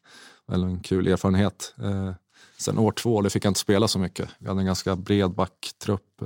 väl 0.48 0.64
en 0.64 0.80
kul 0.80 1.08
erfarenhet. 1.08 1.74
Eh, 1.84 2.14
sen 2.58 2.78
år 2.78 2.92
två, 2.92 3.22
det 3.22 3.30
fick 3.30 3.46
jag 3.46 3.50
inte 3.50 3.60
spela 3.60 3.88
så 3.88 4.00
mycket. 4.00 4.30
Vi 4.40 4.48
hade 4.48 4.62
en 4.62 4.66
ganska 4.66 4.96
bred 4.96 5.32
backtrupp. 5.32 6.22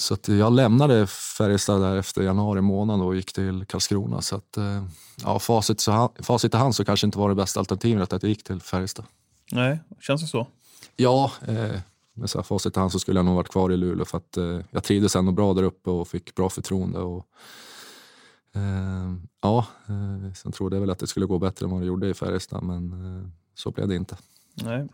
Så 0.00 0.16
jag 0.26 0.52
lämnade 0.52 1.06
Färjestad 1.06 1.82
där 1.82 1.96
efter 1.96 2.22
januari 2.22 2.60
månad 2.60 3.02
och 3.02 3.16
gick 3.16 3.32
till 3.32 3.64
Karlskrona. 3.64 4.20
Så 4.20 4.36
att, 4.36 4.56
eh, 4.56 4.84
ja, 5.24 5.38
facit, 5.38 5.80
så, 5.80 6.12
facit 6.22 6.54
i 6.54 6.56
hand 6.56 6.74
så 6.74 6.84
kanske 6.84 7.06
inte 7.06 7.18
var 7.18 7.28
det 7.28 7.34
bästa 7.34 7.60
alternativet 7.60 8.12
att 8.12 8.22
jag 8.22 8.30
gick 8.30 8.44
till 8.44 8.60
Färjestad. 8.60 9.04
Nej, 9.52 9.80
känns 10.00 10.22
det 10.22 10.26
så? 10.26 10.46
Ja, 10.96 11.32
eh, 11.48 11.80
med 12.14 12.30
så 12.30 12.38
här 12.38 12.42
facit 12.42 12.76
i 12.76 12.80
hand 12.80 12.92
så 12.92 12.98
skulle 12.98 13.18
jag 13.18 13.24
nog 13.24 13.34
varit 13.34 13.48
kvar 13.48 13.72
i 13.72 13.76
Luleå 13.76 14.04
för 14.04 14.18
att 14.18 14.36
eh, 14.36 14.60
jag 14.70 14.84
trivdes 14.84 15.16
ändå 15.16 15.32
bra 15.32 15.54
där 15.54 15.62
uppe 15.62 15.90
och 15.90 16.08
fick 16.08 16.34
bra 16.34 16.48
förtroende. 16.48 16.98
Och, 16.98 17.26
eh, 18.54 19.14
ja, 19.42 19.66
eh, 19.88 20.32
sen 20.34 20.52
trodde 20.52 20.76
jag 20.76 20.80
väl 20.80 20.90
att 20.90 20.98
det 20.98 21.06
skulle 21.06 21.26
gå 21.26 21.38
bättre 21.38 21.66
än 21.66 21.70
vad 21.70 21.80
det 21.80 21.86
gjorde 21.86 22.08
i 22.08 22.14
Färjestad 22.14 22.62
men 22.62 22.92
eh, 22.92 23.28
så 23.54 23.70
blev 23.70 23.88
det 23.88 23.96
inte. 23.96 24.16
Nej. 24.54 24.88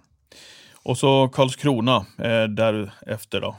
Och 0.72 0.98
så 0.98 1.28
Karlskrona 1.28 1.96
eh, 1.96 2.44
därefter 2.48 3.40
då? 3.40 3.56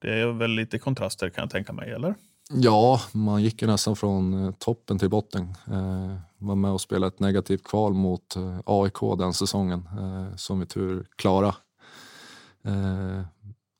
Det 0.00 0.20
är 0.20 0.26
väl 0.26 0.50
lite 0.50 0.78
kontraster 0.78 1.30
kan 1.30 1.42
jag 1.42 1.50
tänka 1.50 1.72
mig, 1.72 1.90
eller? 1.90 2.14
Ja, 2.52 3.00
man 3.12 3.42
gick 3.42 3.62
ju 3.62 3.68
nästan 3.68 3.96
från 3.96 4.44
eh, 4.44 4.52
toppen 4.52 4.98
till 4.98 5.10
botten. 5.10 5.42
Eh, 5.66 6.16
var 6.38 6.54
med 6.54 6.70
och 6.70 6.80
spelade 6.80 7.06
ett 7.06 7.20
negativt 7.20 7.64
kval 7.64 7.94
mot 7.94 8.36
eh, 8.36 8.60
AIK 8.66 9.18
den 9.18 9.32
säsongen, 9.32 9.88
som 10.36 10.60
vi 10.60 10.66
tur 10.66 11.06
klara. 11.16 11.54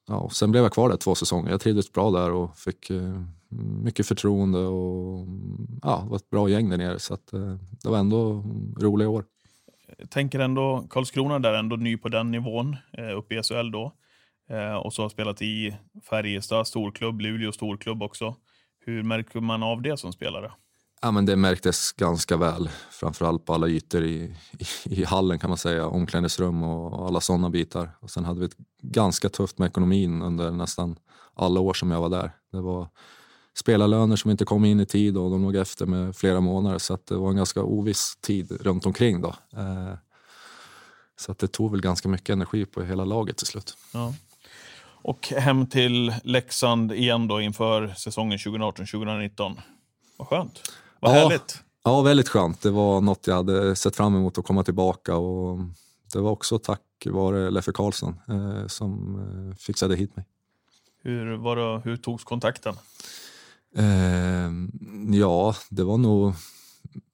Ja, 0.06 0.30
sen 0.32 0.50
blev 0.50 0.62
jag 0.62 0.72
kvar 0.72 0.88
där 0.88 0.96
två 0.96 1.14
säsonger. 1.14 1.50
Jag 1.50 1.60
trivdes 1.60 1.92
bra 1.92 2.10
där 2.10 2.30
och 2.30 2.58
fick 2.58 2.90
mycket 3.82 4.06
förtroende 4.06 4.58
och 4.58 5.26
ja, 5.82 6.00
det 6.04 6.10
var 6.10 6.16
ett 6.16 6.30
bra 6.30 6.48
gäng 6.48 6.70
där 6.70 6.78
nere. 6.78 6.98
Så 6.98 7.14
att, 7.14 7.26
det 7.82 7.88
var 7.88 7.98
ändå 7.98 8.44
roliga 8.80 9.08
år. 9.08 9.24
Jag 9.98 10.10
tänker 10.10 10.40
ändå, 10.40 10.86
Karlskrona 10.90 11.38
där 11.38 11.54
ändå 11.54 11.76
ny 11.76 11.96
på 11.96 12.08
den 12.08 12.30
nivån, 12.30 12.76
uppe 13.16 13.34
i 13.34 13.42
SHL 13.42 13.70
då. 13.70 13.92
Eh, 14.50 14.74
och 14.74 14.92
så 14.92 15.02
har 15.02 15.08
spelat 15.08 15.42
i 15.42 15.76
Färjestad 16.10 16.66
storklubb, 16.66 17.20
Luleå 17.20 17.52
storklubb 17.52 18.02
också. 18.02 18.36
Hur 18.84 19.02
märker 19.02 19.40
man 19.40 19.62
av 19.62 19.82
det 19.82 19.96
som 19.96 20.12
spelare? 20.12 20.52
Ja, 21.02 21.10
men 21.10 21.26
det 21.26 21.36
märktes 21.36 21.92
ganska 21.92 22.36
väl, 22.36 22.70
framförallt 22.90 23.44
på 23.44 23.54
alla 23.54 23.68
ytor 23.68 24.04
i, 24.04 24.36
i, 24.58 25.00
i 25.00 25.04
hallen 25.04 25.38
kan 25.38 25.50
man 25.50 25.58
säga, 25.58 25.86
omklädningsrum 25.86 26.62
och 26.62 27.06
alla 27.06 27.20
sådana 27.20 27.50
bitar. 27.50 27.90
Och 28.00 28.10
sen 28.10 28.24
hade 28.24 28.40
vi 28.40 28.46
ett 28.46 28.56
ganska 28.82 29.28
tufft 29.28 29.58
med 29.58 29.68
ekonomin 29.68 30.22
under 30.22 30.50
nästan 30.50 30.96
alla 31.34 31.60
år 31.60 31.74
som 31.74 31.90
jag 31.90 32.00
var 32.00 32.08
där. 32.08 32.32
Det 32.52 32.60
var 32.60 32.88
spelarlöner 33.54 34.16
som 34.16 34.30
inte 34.30 34.44
kom 34.44 34.64
in 34.64 34.80
i 34.80 34.86
tid 34.86 35.16
och 35.16 35.30
de 35.30 35.42
låg 35.42 35.56
efter 35.56 35.86
med 35.86 36.16
flera 36.16 36.40
månader 36.40 36.78
så 36.78 36.98
det 37.04 37.14
var 37.14 37.30
en 37.30 37.36
ganska 37.36 37.62
oviss 37.62 38.16
tid 38.20 38.52
runt 38.60 38.86
omkring. 38.86 39.20
Då. 39.20 39.28
Eh, 39.56 39.94
så 41.20 41.32
att 41.32 41.38
det 41.38 41.48
tog 41.48 41.70
väl 41.70 41.80
ganska 41.80 42.08
mycket 42.08 42.30
energi 42.30 42.66
på 42.66 42.82
hela 42.82 43.04
laget 43.04 43.36
till 43.36 43.46
slut. 43.46 43.76
Ja. 43.92 44.14
Och 45.02 45.28
hem 45.28 45.66
till 45.66 46.14
Leksand 46.24 46.92
igen 46.92 47.28
då 47.28 47.40
inför 47.40 47.88
säsongen 47.88 48.38
2018-2019. 48.38 49.56
Vad 50.16 50.28
skönt. 50.28 50.62
Vad 51.00 51.10
ja, 51.10 51.14
härligt. 51.14 51.58
Ja, 51.84 52.02
väldigt 52.02 52.28
skönt. 52.28 52.62
Det 52.62 52.70
var 52.70 53.00
något 53.00 53.26
jag 53.26 53.34
hade 53.34 53.76
sett 53.76 53.96
fram 53.96 54.16
emot 54.16 54.38
att 54.38 54.46
komma 54.46 54.64
tillbaka. 54.64 55.16
Och 55.16 55.58
det 56.12 56.20
var 56.20 56.30
också 56.30 56.58
tack 56.58 56.80
vare 57.06 57.50
Leffe 57.50 57.72
Karlsson 57.72 58.20
eh, 58.28 58.66
som 58.66 59.18
eh, 59.50 59.56
fixade 59.56 59.96
hit 59.96 60.16
mig. 60.16 60.26
Hur, 61.02 61.36
var 61.36 61.56
det, 61.56 61.80
hur 61.84 61.96
togs 61.96 62.24
kontakten? 62.24 62.74
Eh, 63.76 64.50
ja, 65.18 65.54
det 65.70 65.84
var 65.84 65.98
nog 65.98 66.34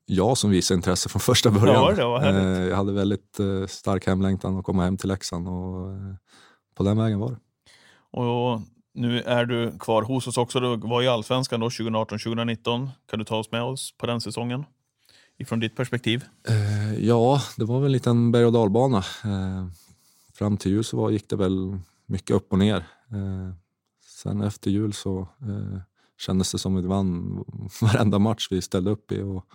jag 0.07 0.38
som 0.38 0.50
visade 0.50 0.76
intresse 0.76 1.09
från 1.09 1.21
första 1.21 1.50
början. 1.50 1.75
Ja, 1.75 1.93
det 1.93 2.05
var 2.05 2.23
eh, 2.23 2.69
jag 2.69 2.76
hade 2.76 2.93
väldigt 2.93 3.40
eh, 3.40 3.66
stark 3.66 4.07
hemlängtan 4.07 4.59
att 4.59 4.64
komma 4.64 4.85
hem 4.85 4.97
till 4.97 5.09
Leksand 5.09 5.49
och 5.49 5.93
eh, 5.93 6.14
på 6.75 6.83
den 6.83 6.99
vägen 6.99 7.19
var 7.19 7.31
det. 7.31 7.37
Och 8.16 8.61
nu 8.94 9.20
är 9.20 9.46
du 9.46 9.78
kvar 9.78 10.02
hos 10.02 10.26
oss 10.26 10.38
också. 10.38 10.61
Du 10.61 10.76
var 10.76 11.02
i 11.02 11.08
Allsvenskan 11.08 11.62
2018-2019. 11.62 12.88
Kan 13.11 13.18
du 13.18 13.25
ta 13.25 13.37
oss 13.37 13.50
med 13.50 13.62
oss 13.62 13.94
på 13.99 14.06
den 14.06 14.20
säsongen? 14.20 14.64
Ifrån 15.38 15.61
ditt 15.61 15.76
perspektiv? 15.76 16.25
Eh, 16.49 17.04
ja, 17.06 17.42
det 17.56 17.64
var 17.64 17.80
väl 17.80 17.87
en 17.87 17.92
liten 17.92 18.32
berg 18.32 18.44
och 18.44 18.52
dalbana. 18.52 18.99
Eh, 19.25 19.66
fram 20.35 20.56
till 20.56 20.73
jul 20.73 20.85
så 20.85 20.96
var, 20.96 21.11
gick 21.11 21.28
det 21.28 21.37
väl 21.37 21.78
mycket 22.06 22.37
upp 22.37 22.52
och 22.52 22.58
ner. 22.58 22.76
Eh, 23.12 23.54
sen 24.23 24.42
efter 24.42 24.70
jul 24.70 24.92
så 24.92 25.20
eh, 25.20 25.80
kändes 26.18 26.52
det 26.52 26.58
som 26.58 26.76
att 26.76 26.85
vi 26.85 26.88
vann 26.88 27.44
varenda 27.80 28.18
match 28.18 28.49
vi 28.50 28.62
ställde 28.62 28.90
upp 28.90 29.12
i. 29.12 29.23
Och, 29.23 29.46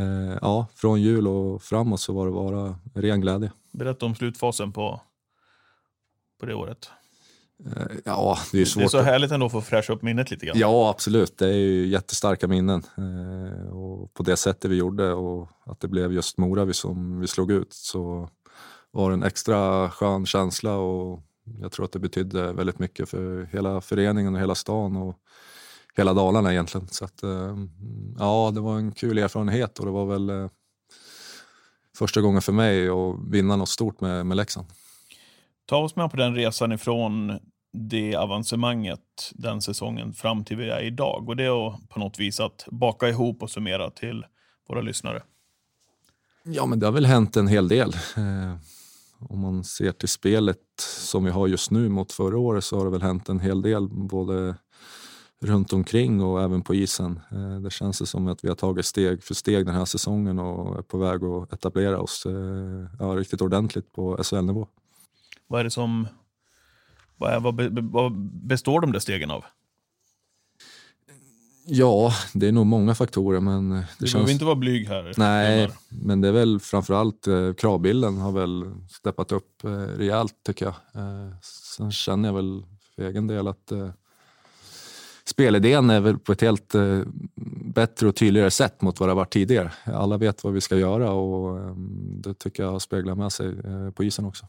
eh, 0.00 0.38
ja, 0.42 0.66
från 0.74 1.02
jul 1.02 1.28
och 1.28 1.62
framåt 1.62 2.00
så 2.00 2.12
var 2.12 2.26
det 2.26 2.32
bara 2.32 2.78
ren 2.94 3.20
glädje. 3.20 3.52
Berätta 3.72 4.06
om 4.06 4.14
slutfasen 4.14 4.72
på, 4.72 5.00
på 6.40 6.46
det 6.46 6.54
året. 6.54 6.90
Eh, 7.66 7.96
ja, 8.04 8.38
det 8.52 8.60
är 8.60 8.64
svårt. 8.64 8.80
Det 8.80 8.84
är 8.84 8.88
så 8.88 9.00
härligt 9.00 9.30
ändå 9.30 9.46
att 9.46 9.52
få 9.52 9.60
fräscha 9.60 9.92
upp 9.92 10.02
minnet 10.02 10.30
lite 10.30 10.46
grann. 10.46 10.58
Ja, 10.58 10.90
absolut. 10.90 11.38
Det 11.38 11.48
är 11.48 11.52
ju 11.52 11.86
jättestarka 11.86 12.48
minnen. 12.48 12.82
Eh, 12.98 13.68
och 13.68 14.14
på 14.14 14.22
det 14.22 14.36
sättet 14.36 14.70
vi 14.70 14.76
gjorde 14.76 15.12
och 15.12 15.48
att 15.66 15.80
det 15.80 15.88
blev 15.88 16.12
just 16.12 16.38
Mora 16.38 16.72
som 16.72 17.20
vi 17.20 17.26
slog 17.26 17.50
ut 17.50 17.72
så 17.72 18.28
var 18.90 19.10
det 19.10 19.14
en 19.14 19.22
extra 19.22 19.90
skön 19.90 20.26
känsla 20.26 20.76
och 20.76 21.22
jag 21.60 21.72
tror 21.72 21.84
att 21.84 21.92
det 21.92 21.98
betydde 21.98 22.52
väldigt 22.52 22.78
mycket 22.78 23.08
för 23.08 23.48
hela 23.52 23.80
föreningen 23.80 24.34
och 24.34 24.40
hela 24.40 24.54
stan 24.54 24.96
och 24.96 25.16
hela 25.96 26.14
Dalarna 26.14 26.52
egentligen. 26.52 26.88
Så 26.88 27.04
att, 27.04 27.22
eh, 27.22 27.56
ja, 28.18 28.52
det 28.54 28.60
var 28.60 28.76
en 28.76 28.92
kul 28.92 29.18
erfarenhet 29.18 29.78
och 29.78 29.86
det 29.86 29.92
var 29.92 30.06
väl 30.06 30.48
första 31.96 32.20
gången 32.20 32.42
för 32.42 32.52
mig 32.52 32.88
att 32.88 33.16
vinna 33.30 33.56
något 33.56 33.68
stort 33.68 34.00
med, 34.00 34.26
med 34.26 34.36
Leksand. 34.36 34.66
Ta 35.66 35.76
oss 35.76 35.96
med 35.96 36.10
på 36.10 36.16
den 36.16 36.34
resan 36.34 36.72
ifrån 36.72 37.38
det 37.72 38.16
avancemanget 38.16 39.32
den 39.32 39.62
säsongen 39.62 40.12
fram 40.12 40.44
till 40.44 40.56
vi 40.56 40.70
är 40.70 40.80
idag. 40.80 41.28
Och 41.28 41.36
det 41.36 41.44
är 41.44 41.88
på 41.88 41.98
något 41.98 42.18
vis 42.18 42.40
att 42.40 42.66
baka 42.70 43.08
ihop 43.08 43.42
och 43.42 43.50
summera 43.50 43.90
till 43.90 44.24
våra 44.68 44.80
lyssnare. 44.80 45.22
Ja, 46.42 46.66
men 46.66 46.78
det 46.78 46.86
har 46.86 46.92
väl 46.92 47.06
hänt 47.06 47.36
en 47.36 47.48
hel 47.48 47.68
del. 47.68 47.92
Eh, 48.16 48.54
om 49.18 49.40
man 49.40 49.64
ser 49.64 49.92
till 49.92 50.08
spelet 50.08 50.58
som 50.78 51.24
vi 51.24 51.30
har 51.30 51.46
just 51.46 51.70
nu 51.70 51.88
mot 51.88 52.12
förra 52.12 52.38
året 52.38 52.64
så 52.64 52.78
har 52.78 52.84
det 52.84 52.90
väl 52.90 53.02
hänt 53.02 53.28
en 53.28 53.40
hel 53.40 53.62
del 53.62 53.88
både 53.88 54.54
runt 55.40 55.72
omkring 55.72 56.22
och 56.22 56.42
även 56.42 56.62
på 56.62 56.74
isen. 56.74 57.20
Eh, 57.30 57.60
det 57.60 57.70
känns 57.70 58.10
som 58.10 58.28
att 58.28 58.44
vi 58.44 58.48
har 58.48 58.54
tagit 58.54 58.86
steg 58.86 59.22
för 59.22 59.34
steg 59.34 59.66
den 59.66 59.74
här 59.74 59.84
säsongen 59.84 60.38
och 60.38 60.78
är 60.78 60.82
på 60.82 60.98
väg 60.98 61.24
att 61.24 61.52
etablera 61.52 62.00
oss 62.00 62.26
eh, 62.26 62.86
ja, 62.98 63.06
riktigt 63.06 63.40
ordentligt 63.40 63.92
på 63.92 64.22
SHL-nivå. 64.22 64.68
Vad 65.46 65.60
är 65.60 65.64
det 65.64 65.70
som... 65.70 66.08
Vad, 67.16 67.32
är, 67.32 67.40
vad, 67.40 67.54
be, 67.54 67.68
vad 67.70 68.12
består 68.46 68.80
de 68.80 68.92
där 68.92 69.00
stegen 69.00 69.30
av? 69.30 69.44
Ja, 71.66 72.12
det 72.34 72.48
är 72.48 72.52
nog 72.52 72.66
många 72.66 72.94
faktorer. 72.94 73.40
Men 73.40 73.70
det 73.70 73.86
du 73.98 74.06
känns... 74.06 74.12
behöver 74.12 74.32
inte 74.32 74.44
vara 74.44 74.54
blyg 74.54 74.88
här. 74.88 75.12
Nej, 75.16 75.70
men 75.88 76.20
det 76.20 76.28
är 76.28 76.32
väl 76.32 76.60
framförallt 76.60 77.26
eh, 77.26 77.52
kravbilden 77.52 78.16
har 78.16 78.32
väl 78.32 78.74
steppat 78.88 79.32
upp 79.32 79.64
eh, 79.64 79.70
rejält 79.70 80.34
tycker 80.46 80.64
jag. 80.64 80.74
Eh, 81.02 81.34
sen 81.76 81.92
känner 81.92 82.28
jag 82.28 82.34
väl 82.34 82.62
för 82.96 83.02
egen 83.02 83.26
del 83.26 83.48
att 83.48 83.72
eh, 83.72 83.90
spelidén 85.24 85.90
är 85.90 86.00
väl 86.00 86.18
på 86.18 86.32
ett 86.32 86.40
helt 86.40 86.74
eh, 86.74 87.00
bättre 87.74 88.08
och 88.08 88.16
tydligare 88.16 88.50
sätt 88.50 88.82
mot 88.82 89.00
vad 89.00 89.08
det 89.08 89.10
har 89.10 89.16
varit 89.16 89.32
tidigare. 89.32 89.72
Alla 89.84 90.16
vet 90.16 90.44
vad 90.44 90.52
vi 90.52 90.60
ska 90.60 90.76
göra 90.76 91.10
och 91.12 91.58
eh, 91.58 91.74
det 92.24 92.34
tycker 92.34 92.62
jag 92.62 92.82
speglar 92.82 93.14
med 93.14 93.32
sig 93.32 93.48
eh, 93.48 93.90
på 93.90 94.04
isen 94.04 94.24
också. 94.24 94.46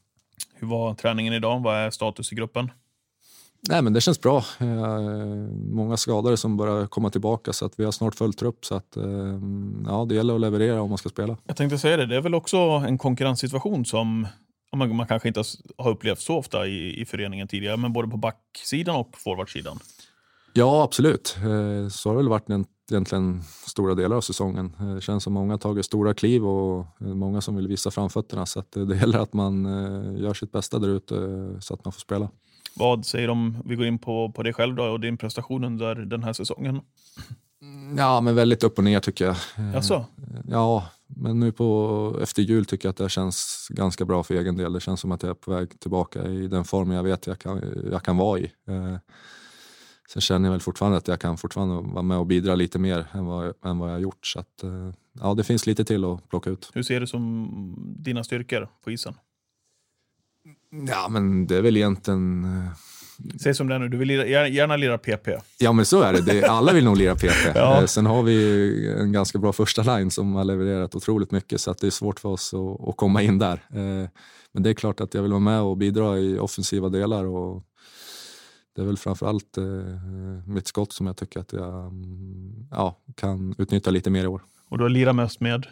Hur 0.54 0.68
var 0.68 0.94
träningen 0.94 1.34
idag? 1.34 1.63
Vad 1.63 1.75
är 1.75 1.89
status 1.89 2.32
i 2.32 2.36
gruppen? 2.36 2.72
Nej, 3.70 3.82
men 3.82 3.94
det 3.94 4.01
känns 4.01 4.22
bra. 4.22 4.44
Många 5.72 5.98
skadade 5.98 6.38
som 6.38 6.58
börjar 6.58 6.88
komma 6.88 7.10
tillbaka 7.10 7.54
så 7.54 7.65
att 7.65 7.80
vi 7.80 7.86
har 7.86 7.92
snart 7.92 8.15
full 8.15 8.34
trupp. 8.34 8.65
Så 8.65 8.75
att, 8.75 8.98
eh, 8.98 9.04
ja, 9.86 10.06
det 10.10 10.15
gäller 10.15 10.36
att 10.36 10.42
leverera 10.42 10.82
om 10.82 10.89
man 10.89 10.98
ska 10.98 11.10
spela. 11.10 11.38
Jag 11.48 11.56
tänkte 11.56 11.77
säga 11.77 11.98
det, 11.98 12.06
det 12.06 12.15
är 12.15 12.22
väl 12.22 12.36
också 12.36 12.58
en 12.58 12.98
konkurrenssituation 12.98 13.86
som 13.86 14.27
man, 14.75 14.96
man 14.96 15.08
kanske 15.08 15.27
inte 15.27 15.44
har 15.77 15.92
upplevt 15.92 16.20
så 16.20 16.38
ofta 16.38 16.68
i, 16.68 17.01
i 17.01 17.06
föreningen 17.06 17.48
tidigare, 17.48 17.77
men 17.77 17.94
både 17.94 18.08
på 18.08 18.18
backsidan 18.18 18.96
och 18.96 19.18
forwardsidan. 19.18 19.80
Ja, 20.57 20.83
absolut. 20.83 21.38
Eh, 21.38 21.89
så 21.89 22.09
har 22.09 22.13
det 22.13 22.17
väl 22.17 22.29
varit 22.29 22.67
egentligen 22.91 23.43
stora 23.67 23.95
delar 23.95 24.15
av 24.15 24.21
säsongen. 24.21 24.75
Eh, 24.79 24.95
det 24.95 25.01
känns 25.01 25.24
som 25.24 25.33
många 25.33 25.53
har 25.53 25.57
tagit 25.57 25.85
stora 25.85 26.13
kliv 26.13 26.45
och 26.45 26.85
många 27.00 27.41
som 27.41 27.55
vill 27.55 27.67
visa 27.67 27.91
framfötterna. 27.91 28.45
Så 28.45 28.63
det 28.69 28.95
gäller 28.95 29.19
att 29.19 29.33
man 29.33 29.65
eh, 29.65 30.21
gör 30.21 30.33
sitt 30.33 30.51
bästa 30.51 30.79
där 30.79 30.88
ute 30.88 31.15
så 31.59 31.74
att 31.74 31.85
man 31.85 31.91
får 31.91 32.00
spela. 32.00 32.29
Vad 32.75 33.05
säger 33.05 33.27
de, 33.27 33.57
vi 33.65 33.75
går 33.75 33.85
in 33.85 34.00
på, 34.00 34.31
på 34.35 34.43
dig 34.43 34.53
själv 34.53 34.75
då, 34.75 34.83
och 34.83 35.00
din 35.00 35.17
prestation 35.17 35.63
under 35.63 35.95
den 35.95 36.24
här 36.24 36.33
säsongen? 36.33 36.81
Ja, 37.97 38.21
men 38.21 38.35
väldigt 38.35 38.63
upp 38.63 38.77
och 38.77 38.83
ner 38.83 39.00
tycker 39.00 39.25
jag. 39.25 39.35
Jaså? 39.74 40.05
Ja, 40.47 40.89
men 41.07 41.39
nu 41.39 41.51
på, 41.51 42.19
efter 42.21 42.41
jul 42.41 42.65
tycker 42.65 42.88
jag 42.88 42.91
att 42.91 42.97
det 42.97 43.09
känns 43.09 43.67
ganska 43.69 44.05
bra 44.05 44.24
för 44.24 44.33
egen 44.33 44.57
del. 44.57 44.74
Det 44.74 44.79
känns 44.79 45.00
som 45.00 45.12
att 45.12 45.24
jag 45.24 45.29
är 45.29 45.33
på 45.33 45.51
väg 45.51 45.79
tillbaka 45.79 46.24
i 46.24 46.47
den 46.47 46.63
formen 46.63 46.95
jag 46.95 47.03
vet 47.03 47.27
jag 47.27 47.39
kan, 47.39 47.62
jag 47.91 48.03
kan 48.03 48.17
vara 48.17 48.39
i. 48.39 48.51
Sen 50.09 50.21
känner 50.21 50.47
jag 50.47 50.51
väl 50.51 50.62
fortfarande 50.62 50.97
att 50.97 51.07
jag 51.07 51.19
kan 51.19 51.38
fortfarande 51.38 51.93
vara 51.93 52.03
med 52.03 52.17
och 52.17 52.25
bidra 52.25 52.55
lite 52.55 52.79
mer 52.79 53.07
än 53.12 53.25
vad, 53.25 53.53
än 53.65 53.77
vad 53.77 53.89
jag 53.89 53.95
har 53.95 54.00
gjort. 54.00 54.27
Så 54.27 54.39
att, 54.39 54.63
eh, 54.63 54.91
ja, 55.21 55.33
det 55.33 55.43
finns 55.43 55.65
lite 55.65 55.85
till 55.85 56.05
att 56.05 56.29
plocka 56.29 56.50
ut. 56.50 56.71
Hur 56.74 56.83
ser 56.83 57.00
du 57.00 57.07
som 57.07 57.75
dina 58.00 58.24
styrkor 58.24 58.67
på 58.83 58.91
isen? 58.91 59.13
Ja, 60.88 61.07
men 61.09 61.47
det 61.47 61.57
är 61.57 61.62
väl 61.62 61.77
egentligen... 61.77 62.43
Eh, 62.43 62.71
Säg 63.41 63.53
som 63.53 63.67
det 63.67 63.75
är 63.75 63.79
nu, 63.79 63.88
du 63.88 63.97
vill 63.97 64.09
gärna 64.09 64.77
lira 64.77 64.97
PP. 64.97 65.27
Ja, 65.59 65.71
men 65.71 65.85
så 65.85 66.01
är 66.01 66.13
det. 66.13 66.21
det 66.21 66.43
alla 66.43 66.74
vill 66.74 66.85
nog 66.85 66.97
lira 66.97 67.15
PP. 67.15 67.33
ja. 67.55 67.81
Eh, 67.81 67.85
sen 67.85 68.05
har 68.05 68.24
vi 68.24 68.89
en 69.00 69.12
ganska 69.12 69.38
bra 69.38 69.53
första 69.53 69.97
line 69.97 70.12
som 70.12 70.35
har 70.35 70.43
levererat 70.43 70.95
otroligt 70.95 71.31
mycket, 71.31 71.62
så 71.62 71.71
att 71.71 71.77
det 71.77 71.88
är 71.88 71.91
svårt 71.91 72.19
för 72.19 72.29
oss 72.29 72.53
att, 72.53 72.89
att 72.89 72.97
komma 72.97 73.21
in 73.21 73.39
där. 73.39 73.59
Men 74.51 74.63
det 74.63 74.69
är 74.69 74.74
klart 74.74 75.01
att 75.01 75.13
jag 75.13 75.21
vill 75.21 75.31
vara 75.31 75.39
med 75.39 75.62
och 75.62 75.77
bidra 75.77 76.19
i 76.19 76.39
offensiva 76.39 76.89
delar 76.89 77.25
och 77.25 77.63
det 78.75 78.82
är 78.82 78.86
väl 78.86 78.98
framförallt 78.98 79.58
eh, 79.58 79.63
mitt 80.46 80.67
skott 80.67 80.94
som 80.94 81.08
jag 81.08 81.17
tycker 81.17 81.39
att 81.39 81.53
jag 81.53 81.86
mm, 81.86 82.67
ja, 82.72 82.98
kan 83.15 83.55
utnyttja 83.58 83.91
lite 83.91 84.10
mer 84.10 84.24
i 84.24 84.27
år. 84.27 84.41
Och 84.70 84.77
du 84.77 84.84
har 84.84 84.89
lirat 84.89 85.15
mest 85.15 85.39
med? 85.39 85.67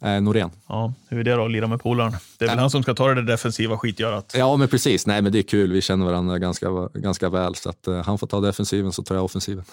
Eh, 0.00 0.20
Norén. 0.20 0.50
Ja, 0.68 0.94
hur 1.08 1.20
är 1.20 1.24
det 1.24 1.34
då 1.34 1.44
att 1.44 1.50
lira 1.50 1.66
med 1.66 1.80
polaren? 1.80 2.12
Det 2.38 2.44
är 2.44 2.48
väl 2.48 2.58
äh. 2.58 2.60
han 2.60 2.70
som 2.70 2.82
ska 2.82 2.94
ta 2.94 3.14
det 3.14 3.22
defensiva 3.22 3.78
skitgörat? 3.78 4.34
Ja, 4.36 4.56
men 4.56 4.68
precis. 4.68 5.06
Nej, 5.06 5.22
men 5.22 5.32
det 5.32 5.38
är 5.38 5.42
kul. 5.42 5.72
Vi 5.72 5.80
känner 5.80 6.06
varandra 6.06 6.38
ganska, 6.38 6.88
ganska 6.94 7.28
väl, 7.28 7.54
så 7.54 7.70
att 7.70 7.88
uh, 7.88 8.02
han 8.02 8.18
får 8.18 8.26
ta 8.26 8.40
defensiven 8.40 8.92
så 8.92 9.02
tar 9.02 9.14
jag 9.14 9.24
offensiven. 9.24 9.64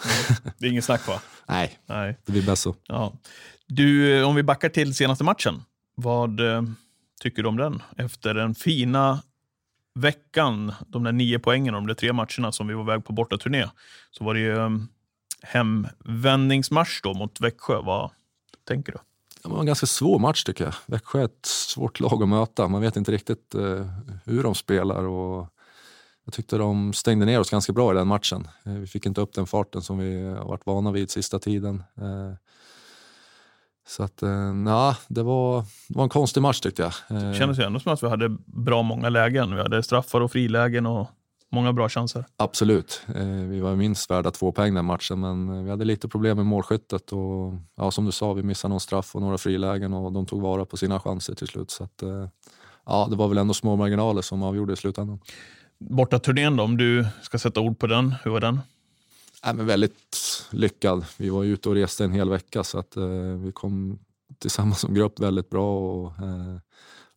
det 0.58 0.66
är 0.66 0.72
ingen 0.72 0.84
snack 0.84 1.08
va? 1.08 1.22
Nej, 1.48 1.80
Nej. 1.86 2.18
det 2.26 2.32
blir 2.32 2.46
bäst 2.46 2.62
så. 2.62 2.76
Ja. 2.88 3.14
Du, 3.68 4.24
om 4.24 4.36
vi 4.36 4.44
backar 4.44 4.70
till 4.70 4.96
senaste 4.96 5.24
matchen. 5.24 5.64
Vad 5.96 6.40
uh, 6.40 6.62
tycker 7.22 7.44
du 7.44 7.50
om 7.50 7.58
den? 7.58 7.82
Efter 7.98 8.34
den 8.34 8.56
fina 8.56 9.20
veckan, 9.98 10.74
de 10.88 11.04
där 11.04 11.12
nio 11.12 11.40
poängen 11.40 11.74
de 11.74 11.88
där 11.88 11.94
tre 11.94 12.14
matcherna 12.14 12.52
som 12.52 12.68
vi 12.68 12.74
var 12.74 12.84
väg 12.84 13.06
på 13.06 13.14
bortaturné, 13.14 13.66
så 14.12 14.24
var 14.24 14.34
det 14.34 14.40
ju 14.40 14.58
ehm, 14.58 14.88
hemvändningsmatch 15.42 17.02
då 17.02 17.14
mot 17.14 17.42
Växjö. 17.42 17.82
Vad 17.82 18.12
tänker 18.68 18.92
du? 18.92 18.98
Det 19.44 19.50
var 19.50 19.60
en 19.60 19.66
ganska 19.66 19.86
svår 19.86 20.20
match 20.20 20.44
tycker 20.44 20.64
jag. 20.64 20.74
Växjö 20.86 21.20
är 21.20 21.26
ett 21.26 21.46
svårt 21.46 22.00
lag 22.00 22.24
att 22.24 22.30
möta. 22.30 22.68
Man 22.68 22.82
vet 22.82 22.96
inte 22.96 23.12
riktigt 23.12 23.56
eh, 23.56 23.86
hur 24.26 24.44
de 24.44 24.56
spelar. 24.56 25.04
Och 25.04 25.48
jag 26.26 26.34
tyckte 26.34 26.58
de 26.58 26.94
stängde 26.94 27.26
ner 27.26 27.40
oss 27.40 27.50
ganska 27.50 27.74
bra 27.74 27.92
i 27.92 27.96
den 27.96 28.08
matchen. 28.08 28.48
Eh, 28.66 28.74
vi 28.74 28.88
fick 28.88 29.06
inte 29.06 29.22
upp 29.22 29.34
den 29.34 29.48
farten 29.48 29.82
som 29.82 29.98
vi 29.98 30.24
har 30.24 30.46
varit 30.46 30.66
vana 30.66 30.92
vid 30.92 31.12
sista 31.12 31.40
tiden. 31.40 31.84
Eh, 31.98 32.34
Eh, 33.98 33.98
så 33.98 34.04
att, 34.04 34.22
ja, 34.66 34.96
det 35.08 35.24
var, 35.24 35.62
det 35.88 35.98
var 35.98 36.04
en 36.04 36.10
konstig 36.10 36.42
match 36.42 36.60
tyckte 36.60 36.82
jag. 36.82 37.22
Det 37.22 37.38
kändes 37.38 37.60
ju 37.60 37.64
ändå 37.64 37.80
som 37.80 37.94
att 37.94 38.04
vi 38.04 38.10
hade 38.10 38.30
bra 38.46 38.82
många 38.82 39.10
lägen. 39.10 39.56
Vi 39.56 39.62
hade 39.62 39.84
straffar 39.84 40.22
och 40.22 40.32
frilägen 40.32 40.86
och 40.86 41.10
många 41.52 41.74
bra 41.74 41.90
chanser. 41.90 42.26
Absolut. 42.38 43.02
Vi 43.50 43.60
var 43.60 43.76
minst 43.76 44.12
värda 44.12 44.32
två 44.32 44.52
poäng 44.52 44.74
den 44.74 44.86
matchen, 44.86 45.20
men 45.20 45.64
vi 45.64 45.70
hade 45.70 45.86
lite 45.86 46.08
problem 46.08 46.38
med 46.38 46.46
målskyttet. 46.46 47.12
Och, 47.12 47.54
ja, 47.76 47.92
som 47.92 48.06
du 48.06 48.12
sa, 48.12 48.34
vi 48.34 48.44
missade 48.44 48.70
någon 48.70 48.80
straff 48.80 49.16
och 49.16 49.22
några 49.22 49.38
frilägen 49.38 49.94
och 49.94 50.12
de 50.12 50.26
tog 50.26 50.42
vara 50.42 50.66
på 50.66 50.78
sina 50.78 51.00
chanser 51.00 51.36
till 51.36 51.48
slut. 51.48 51.72
Så 51.72 51.84
att, 51.84 52.04
ja, 52.86 53.08
det 53.10 53.16
var 53.16 53.28
väl 53.28 53.38
ändå 53.38 53.54
små 53.54 53.76
marginaler 53.76 54.22
som 54.22 54.44
avgjorde 54.44 54.74
i 54.74 54.76
slutändan. 54.76 55.20
Borta 55.80 56.20
turnén 56.20 56.56
då, 56.56 56.64
om 56.64 56.78
du 56.78 57.08
ska 57.22 57.40
sätta 57.40 57.60
ord 57.60 57.80
på 57.80 57.88
den, 57.88 58.16
hur 58.24 58.32
var 58.32 58.40
den? 58.40 58.60
Ja, 59.44 59.54
men 59.54 59.66
väldigt 59.66 60.37
lyckad. 60.52 61.06
Vi 61.18 61.30
var 61.30 61.44
ute 61.44 61.70
och 61.70 61.76
reste 61.76 62.04
en 62.04 62.12
hel 62.12 62.30
vecka 62.30 62.64
så 62.64 62.80
att 62.80 62.98
eh, 62.98 63.06
vi 63.44 63.52
kom 63.52 64.00
tillsammans 64.40 64.80
som 64.80 64.94
grupp 64.94 65.20
väldigt 65.20 65.50
bra. 65.50 65.80
Och, 65.80 66.24
eh, 66.24 66.58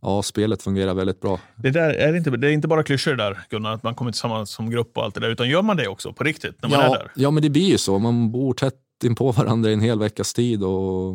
ja, 0.02 0.22
spelet 0.22 0.62
fungerar 0.62 0.94
väldigt 0.94 1.20
bra. 1.20 1.40
Det, 1.56 1.70
där, 1.70 1.90
är 1.90 2.16
inte, 2.16 2.30
det 2.30 2.48
är 2.48 2.52
inte 2.52 2.68
bara 2.68 2.82
klyschor 2.82 3.14
där, 3.14 3.38
Gunnar, 3.50 3.72
att 3.72 3.82
man 3.82 3.94
kommer 3.94 4.12
tillsammans 4.12 4.50
som 4.50 4.70
grupp 4.70 4.96
och 4.96 5.04
allt 5.04 5.14
det 5.14 5.20
där, 5.20 5.30
utan 5.30 5.48
gör 5.48 5.62
man 5.62 5.76
det 5.76 5.88
också 5.88 6.12
på 6.12 6.24
riktigt 6.24 6.62
när 6.62 6.68
man 6.68 6.78
ja, 6.78 6.94
är 6.94 6.98
där? 6.98 7.12
Ja, 7.14 7.30
men 7.30 7.42
det 7.42 7.50
blir 7.50 7.70
ju 7.70 7.78
så. 7.78 7.98
Man 7.98 8.32
bor 8.32 8.54
tätt 8.54 8.74
in 9.04 9.14
på 9.14 9.32
varandra 9.32 9.70
i 9.70 9.72
en 9.72 9.80
hel 9.80 9.98
veckas 9.98 10.34
tid 10.34 10.62
och 10.62 11.14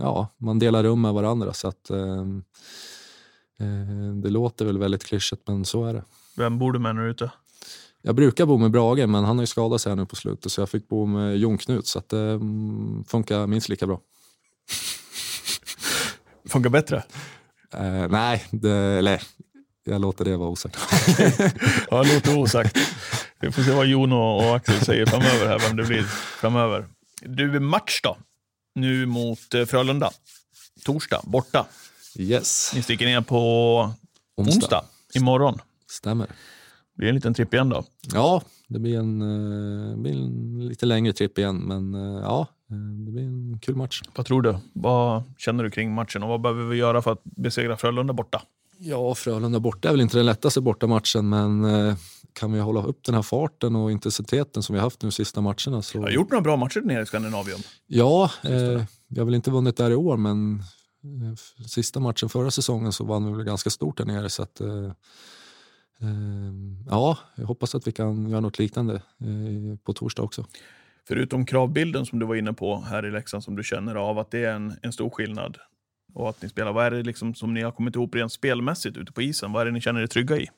ja, 0.00 0.28
man 0.38 0.58
delar 0.58 0.82
rum 0.82 1.00
med 1.00 1.12
varandra. 1.12 1.52
Så 1.52 1.68
att, 1.68 1.90
eh, 1.90 2.24
Eh, 3.60 4.14
det 4.14 4.30
låter 4.30 4.64
väl 4.64 4.78
väldigt 4.78 5.04
klyschigt, 5.04 5.42
men 5.46 5.64
så 5.64 5.84
är 5.84 5.94
det. 5.94 6.02
Vem 6.36 6.58
bor 6.58 6.72
du 6.72 6.78
med 6.78 6.94
när 6.94 7.02
du 7.02 7.08
är 7.08 7.10
ute? 7.10 7.30
Jag 8.02 8.14
brukar 8.14 8.46
bo 8.46 8.58
med 8.58 8.70
Brage, 8.70 9.08
men 9.08 9.24
han 9.24 9.38
har 9.38 9.42
ju 9.42 9.46
skadat 9.46 9.80
sig 9.80 9.90
här 9.90 9.96
nu 9.96 10.06
på 10.06 10.16
slutet 10.16 10.52
så 10.52 10.60
jag 10.60 10.70
fick 10.70 10.88
bo 10.88 11.06
med 11.06 11.36
Jon 11.36 11.58
Knut, 11.58 11.86
så 11.86 11.98
att 11.98 12.08
det 12.08 12.20
mm, 12.20 13.04
funkar 13.04 13.46
minst 13.46 13.68
lika 13.68 13.86
bra. 13.86 14.00
funkar 16.48 16.70
bättre? 16.70 17.02
Eh, 17.74 18.08
nej, 18.08 18.44
det, 18.50 18.72
eller 18.72 19.22
jag 19.84 20.00
låter 20.00 20.24
det 20.24 20.36
vara 20.36 20.48
osagt. 20.48 20.78
ja, 21.90 22.02
det 22.02 22.14
låter 22.14 22.38
osagt. 22.38 22.76
Vi 23.40 23.52
får 23.52 23.62
se 23.62 23.70
vad 23.70 23.86
Jon 23.86 24.12
och 24.12 24.56
Axel 24.56 24.80
säger 24.80 25.06
framöver, 25.06 25.46
här, 25.46 25.58
vem 25.58 25.76
det 25.76 25.84
blir 25.84 26.02
framöver. 26.40 26.88
Du, 27.22 27.60
match 27.60 28.00
då? 28.02 28.18
Nu 28.74 29.06
mot 29.06 29.54
eh, 29.54 29.64
Frölunda. 29.64 30.10
Torsdag, 30.84 31.20
borta. 31.24 31.66
Yes. 32.16 32.72
Ni 32.74 32.82
sticker 32.82 33.06
ner 33.06 33.20
på 33.20 33.94
onsdag, 34.36 34.56
onsdag 34.56 34.84
imorgon. 35.14 35.58
Stämmer. 35.90 36.26
Det 37.00 37.02
blir 37.02 37.08
en 37.08 37.14
liten 37.14 37.34
tripp 37.34 37.54
igen 37.54 37.68
då? 37.68 37.84
Ja, 38.12 38.42
det 38.68 38.78
blir 38.78 38.98
en, 38.98 39.22
uh, 39.22 39.96
blir 39.96 40.12
en 40.12 40.68
lite 40.68 40.86
längre 40.86 41.12
tripp 41.12 41.38
igen, 41.38 41.56
men 41.56 41.94
uh, 41.94 42.22
ja, 42.22 42.46
eh, 42.70 42.76
det 42.76 43.12
blir 43.12 43.22
en 43.22 43.58
kul 43.62 43.76
match. 43.76 44.02
Vad 44.14 44.26
tror 44.26 44.42
du? 44.42 44.56
Vad 44.72 45.22
känner 45.38 45.64
du 45.64 45.70
kring 45.70 45.94
matchen 45.94 46.22
och 46.22 46.28
vad 46.28 46.40
behöver 46.40 46.64
vi 46.64 46.76
göra 46.76 47.02
för 47.02 47.12
att 47.12 47.24
besegra 47.24 47.76
Frölunda 47.76 48.12
borta? 48.12 48.42
Ja, 48.78 49.14
Frölunda 49.14 49.60
borta 49.60 49.88
är 49.88 49.92
väl 49.92 50.00
inte 50.00 50.16
den 50.16 50.26
lättaste 50.26 50.60
bortamatchen, 50.60 51.28
men 51.28 51.64
uh, 51.64 51.94
kan 52.32 52.52
vi 52.52 52.60
hålla 52.60 52.82
upp 52.82 53.04
den 53.04 53.14
här 53.14 53.22
farten 53.22 53.76
och 53.76 53.92
intensiteten 53.92 54.62
som 54.62 54.74
vi 54.74 54.80
haft 54.80 55.02
nu 55.02 55.08
de 55.08 55.12
sista 55.12 55.40
matcherna 55.40 55.82
så... 55.82 55.98
Jag 55.98 56.02
har 56.02 56.10
gjort 56.10 56.30
några 56.30 56.42
bra 56.42 56.56
matcher 56.56 56.80
nere 56.80 57.02
i 57.02 57.06
Skandinavien. 57.06 57.58
Ja, 57.86 58.30
eh, 58.42 58.82
vi 59.08 59.18
har 59.18 59.24
väl 59.24 59.34
inte 59.34 59.50
vunnit 59.50 59.76
där 59.76 59.90
i 59.90 59.94
år, 59.94 60.16
men 60.16 60.62
Eh, 61.04 61.64
sista 61.66 62.00
matchen 62.00 62.28
förra 62.28 62.50
säsongen 62.50 62.92
så 62.92 63.04
vann 63.04 63.26
vi 63.26 63.32
väl 63.32 63.44
ganska 63.44 63.70
stort 63.70 63.98
där 63.98 64.04
nere. 64.04 64.28
Så 64.28 64.42
att, 64.42 64.60
eh, 64.60 64.68
eh, 64.68 64.92
ja, 66.86 67.18
jag 67.34 67.46
hoppas 67.46 67.74
att 67.74 67.86
vi 67.86 67.92
kan 67.92 68.28
göra 68.28 68.40
något 68.40 68.58
liknande 68.58 68.94
eh, 68.94 69.78
på 69.84 69.92
torsdag 69.92 70.22
också. 70.22 70.46
Förutom 71.08 71.46
kravbilden 71.46 72.06
som 72.06 72.18
du 72.18 72.26
var 72.26 72.34
inne 72.34 72.52
på 72.52 72.80
här 72.80 73.06
i 73.06 73.10
Leksand 73.10 73.44
som 73.44 73.56
du 73.56 73.62
känner 73.62 73.94
av 73.94 74.18
att 74.18 74.30
det 74.30 74.44
är 74.44 74.52
en, 74.52 74.76
en 74.82 74.92
stor 74.92 75.10
skillnad 75.10 75.58
och 76.14 76.28
att 76.28 76.42
ni 76.42 76.48
spelar. 76.48 76.72
Vad 76.72 76.86
är 76.86 76.90
det 76.90 77.02
liksom 77.02 77.34
som 77.34 77.54
ni 77.54 77.62
har 77.62 77.72
kommit 77.72 77.94
ihop 77.94 78.14
rent 78.14 78.32
spelmässigt 78.32 78.96
ute 78.96 79.12
på 79.12 79.22
isen? 79.22 79.52
Vad 79.52 79.62
är 79.62 79.66
det 79.66 79.72
ni 79.72 79.80
känner 79.80 80.00
er 80.00 80.06
trygga 80.06 80.36
i? 80.36 80.48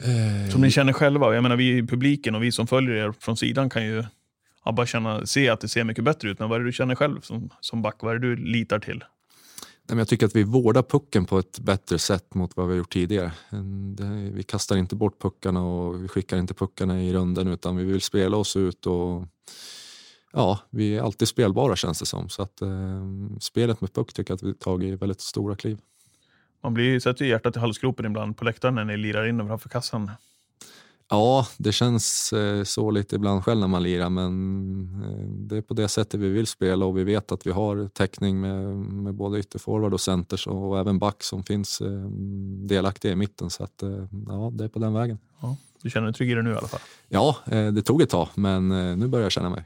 Eh, 0.00 0.50
som 0.50 0.60
ni 0.60 0.70
känner 0.70 0.92
själva. 0.92 1.34
Jag 1.34 1.42
menar, 1.42 1.56
vi 1.56 1.78
i 1.78 1.86
publiken 1.86 2.34
och 2.34 2.42
vi 2.42 2.52
som 2.52 2.66
följer 2.66 2.94
er 2.94 3.12
från 3.12 3.36
sidan 3.36 3.70
kan 3.70 3.84
ju 3.84 4.04
bara 4.72 4.86
känna, 4.86 5.26
se 5.26 5.48
att 5.48 5.60
det 5.60 5.68
ser 5.68 5.84
mycket 5.84 6.04
bättre 6.04 6.30
ut. 6.30 6.38
Men 6.38 6.48
vad 6.48 6.56
är 6.56 6.60
det 6.60 6.68
du 6.68 6.72
känner 6.72 6.94
själv 6.94 7.20
som, 7.20 7.50
som 7.60 7.82
back? 7.82 7.96
Vad 8.00 8.14
är 8.14 8.18
det 8.18 8.28
du 8.28 8.36
litar 8.36 8.78
till? 8.78 9.04
Jag 9.88 10.08
tycker 10.08 10.26
att 10.26 10.36
vi 10.36 10.42
vårdar 10.42 10.82
pucken 10.82 11.24
på 11.24 11.38
ett 11.38 11.58
bättre 11.58 11.98
sätt 11.98 12.34
mot 12.34 12.56
vad 12.56 12.66
vi 12.66 12.72
har 12.72 12.78
gjort 12.78 12.92
tidigare. 12.92 13.32
Mm, 13.52 14.34
vi 14.34 14.42
kastar 14.42 14.76
inte 14.76 14.96
bort 14.96 15.22
puckarna 15.22 15.64
och 15.64 16.04
vi 16.04 16.08
skickar 16.08 16.38
inte 16.38 16.54
puckarna 16.54 17.02
i 17.02 17.12
runden 17.12 17.48
utan 17.48 17.76
vi 17.76 17.84
vill 17.84 18.00
spela 18.00 18.36
oss 18.36 18.56
ut 18.56 18.86
och 18.86 19.24
ja, 20.32 20.58
vi 20.70 20.96
är 20.96 21.02
alltid 21.02 21.28
spelbara 21.28 21.76
känns 21.76 21.98
det 21.98 22.06
som. 22.06 22.28
Så 22.28 22.42
att, 22.42 22.62
eh, 22.62 23.06
spelet 23.40 23.80
med 23.80 23.92
puck 23.92 24.12
tycker 24.12 24.30
jag 24.30 24.36
att 24.36 24.42
vi 24.42 24.54
tagit 24.54 25.02
väldigt 25.02 25.20
stora 25.20 25.56
kliv. 25.56 25.78
Man 26.62 26.74
blir, 26.74 27.00
sätter 27.00 27.24
ju 27.24 27.30
hjärtat 27.30 27.56
i 27.56 27.58
halsgropen 27.58 28.06
ibland 28.06 28.36
på 28.36 28.44
läktaren 28.44 28.74
när 28.74 28.84
ni 28.84 28.96
lirar 28.96 29.28
in 29.28 29.46
framför 29.46 29.68
kassan. 29.68 30.10
Ja, 31.10 31.46
det 31.56 31.72
känns 31.72 32.32
eh, 32.32 32.64
så 32.64 32.90
lite 32.90 33.16
ibland 33.16 33.44
själv 33.44 33.60
när 33.60 33.66
man 33.66 33.82
lirar 33.82 34.10
men 34.10 34.28
eh, 35.04 35.48
det 35.48 35.56
är 35.56 35.62
på 35.62 35.74
det 35.74 35.88
sättet 35.88 36.20
vi 36.20 36.28
vill 36.28 36.46
spela 36.46 36.86
och 36.86 36.98
vi 36.98 37.04
vet 37.04 37.32
att 37.32 37.46
vi 37.46 37.50
har 37.50 37.88
täckning 37.88 38.40
med, 38.40 38.76
med 38.76 39.14
både 39.14 39.38
ytterforward 39.38 39.94
och 39.94 40.00
centers 40.00 40.46
och 40.46 40.78
även 40.78 40.98
back 40.98 41.22
som 41.22 41.44
finns 41.44 41.80
eh, 41.80 41.88
delaktiga 42.68 43.12
i 43.12 43.16
mitten. 43.16 43.50
Så 43.50 43.64
att, 43.64 43.82
ja, 44.26 44.50
det 44.52 44.64
är 44.64 44.68
på 44.68 44.78
den 44.78 44.94
vägen. 44.94 45.18
Ja, 45.40 45.56
du 45.82 45.90
känner 45.90 46.06
dig 46.06 46.14
trygg 46.14 46.30
i 46.30 46.34
det 46.34 46.42
nu 46.42 46.50
i 46.50 46.56
alla 46.56 46.68
fall? 46.68 46.80
Ja, 47.08 47.36
det 47.46 47.82
tog 47.82 48.02
ett 48.02 48.10
tag 48.10 48.28
men 48.34 48.68
nu 48.98 49.06
börjar 49.06 49.24
jag 49.24 49.32
känna 49.32 49.50
mig. 49.50 49.64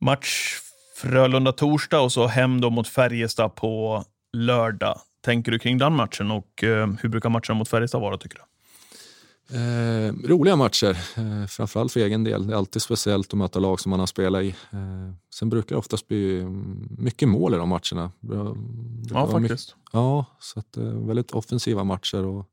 Match 0.00 0.60
Frölunda 0.96 1.52
torsdag 1.52 2.00
och 2.00 2.12
så 2.12 2.26
hem 2.26 2.60
då 2.60 2.70
mot 2.70 2.88
Färjestad 2.88 3.54
på 3.54 4.04
lördag. 4.32 4.98
Tänker 5.24 5.52
du 5.52 5.58
kring 5.58 5.78
den 5.78 5.92
matchen 5.92 6.30
och 6.30 6.48
hur 7.00 7.08
brukar 7.08 7.28
matchen 7.28 7.56
mot 7.56 7.68
Färjestad 7.68 8.00
vara 8.00 8.18
tycker 8.18 8.38
du? 8.38 8.53
Eh, 9.50 10.12
roliga 10.28 10.56
matcher, 10.56 10.98
eh, 11.16 11.46
framförallt 11.46 11.92
för 11.92 12.00
egen 12.00 12.24
del. 12.24 12.46
Det 12.46 12.52
är 12.52 12.56
alltid 12.56 12.82
speciellt 12.82 13.32
att 13.32 13.38
möta 13.38 13.58
lag 13.58 13.80
som 13.80 13.90
man 13.90 14.00
har 14.00 14.06
spelat 14.06 14.42
i. 14.42 14.48
Eh, 14.48 15.14
sen 15.34 15.50
brukar 15.50 15.74
det 15.74 15.78
oftast 15.78 16.08
bli 16.08 16.44
mycket 16.98 17.28
mål 17.28 17.54
i 17.54 17.56
de 17.56 17.68
matcherna. 17.68 18.12
Ja, 19.10 19.26
faktiskt. 19.26 19.40
Mycket, 19.40 19.92
ja, 19.92 20.26
så 20.40 20.60
att, 20.60 20.76
eh, 20.76 20.84
väldigt 20.84 21.32
offensiva 21.32 21.84
matcher 21.84 22.24
och 22.24 22.50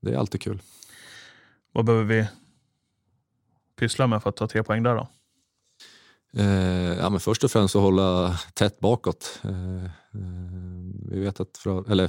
det 0.00 0.12
är 0.12 0.18
alltid 0.18 0.40
kul. 0.40 0.62
Vad 1.72 1.84
behöver 1.84 2.04
vi 2.04 2.26
pyssla 3.78 4.06
med 4.06 4.22
för 4.22 4.30
att 4.30 4.36
ta 4.36 4.46
tre 4.46 4.62
poäng 4.62 4.82
där 4.82 4.94
då? 4.94 5.08
Eh, 6.36 6.98
ja, 6.98 7.10
men 7.10 7.20
först 7.20 7.44
och 7.44 7.50
främst 7.50 7.76
att 7.76 7.82
hålla 7.82 8.38
tätt 8.54 8.80
bakåt. 8.80 9.40
Eh, 9.44 9.84
eh, 9.84 9.90
vi 11.10 11.20
vet 11.20 11.40
att 11.40 11.58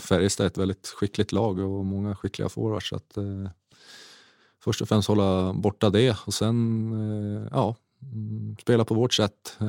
Färjestad 0.02 0.44
är 0.44 0.48
ett 0.48 0.58
väldigt 0.58 0.88
skickligt 0.88 1.32
lag 1.32 1.60
och 1.60 1.86
många 1.86 2.16
skickliga 2.16 2.50
forwards. 2.50 2.90
Så 2.90 2.96
att, 2.96 3.18
eh, 3.18 3.50
först 4.64 4.82
och 4.82 4.90
främst 4.90 5.08
hålla 5.08 5.54
borta 5.54 5.90
det 5.90 6.18
och 6.26 6.34
sen 6.34 6.92
eh, 6.94 7.48
ja, 7.52 7.76
mm, 8.14 8.56
spela 8.62 8.86
på 8.86 8.94
vårt 8.94 9.14
sätt. 9.14 9.58
Eh, 9.62 9.68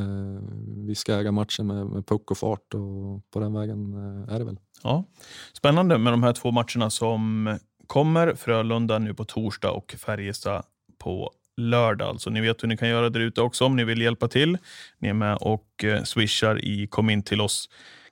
vi 0.86 0.94
ska 0.94 1.14
äga 1.14 1.32
matchen 1.32 1.66
med, 1.66 1.86
med 1.86 2.06
puck 2.06 2.30
och 2.30 2.38
fart 2.38 2.74
och 2.74 3.30
på 3.30 3.40
den 3.40 3.54
vägen 3.54 3.92
eh, 3.94 4.34
är 4.34 4.38
det 4.38 4.44
väl. 4.44 4.58
Ja. 4.82 5.04
Spännande 5.52 5.98
med 5.98 6.12
de 6.12 6.22
här 6.22 6.32
två 6.32 6.50
matcherna 6.50 6.90
som 6.90 7.58
kommer. 7.86 8.34
Frölunda 8.34 8.98
nu 8.98 9.14
på 9.14 9.24
torsdag 9.24 9.70
och 9.70 9.94
Färjestad 9.98 10.62
på 10.98 11.30
lördag. 11.56 12.08
Alltså, 12.08 12.30
ni 12.30 12.40
vet 12.40 12.62
hur 12.62 12.68
ni 12.68 12.76
kan 12.76 12.88
göra 12.88 13.10
där 13.10 13.20
ute 13.20 13.40
också 13.40 13.64
om 13.64 13.76
ni 13.76 13.84
vill 13.84 14.02
hjälpa 14.02 14.28
till. 14.28 14.58
Ni 14.98 15.08
är 15.08 15.14
med 15.14 15.36
och 15.40 15.84
swishar 16.04 16.64
i 16.64 16.86
Kom 16.86 17.10
in 17.10 17.22
till 17.22 17.40
oss 17.40 17.68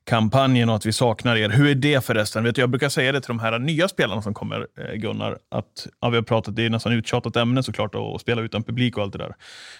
kampanjen 0.06 0.68
och 0.68 0.76
att 0.76 0.86
vi 0.86 0.92
saknar 0.92 1.36
er. 1.36 1.48
Hur 1.48 1.66
är 1.66 1.74
det 1.74 2.04
förresten? 2.04 2.44
Vet 2.44 2.54
du, 2.54 2.60
jag 2.62 2.70
brukar 2.70 2.88
säga 2.88 3.12
det 3.12 3.20
till 3.20 3.28
de 3.28 3.38
här 3.38 3.58
nya 3.58 3.88
spelarna 3.88 4.22
som 4.22 4.34
kommer, 4.34 4.66
eh, 4.78 4.94
Gunnar, 4.94 5.38
att 5.50 5.86
ja, 6.00 6.08
vi 6.08 6.16
har 6.16 6.22
pratat, 6.22 6.56
det 6.56 6.62
är 6.62 6.70
nästan 6.70 6.92
uttjatat 6.92 7.36
ämne 7.36 7.62
såklart 7.62 7.94
att 7.94 8.20
spela 8.20 8.42
utan 8.42 8.62
publik 8.62 8.96
och 8.96 9.02
allt 9.02 9.12
det 9.12 9.18
där. 9.18 9.34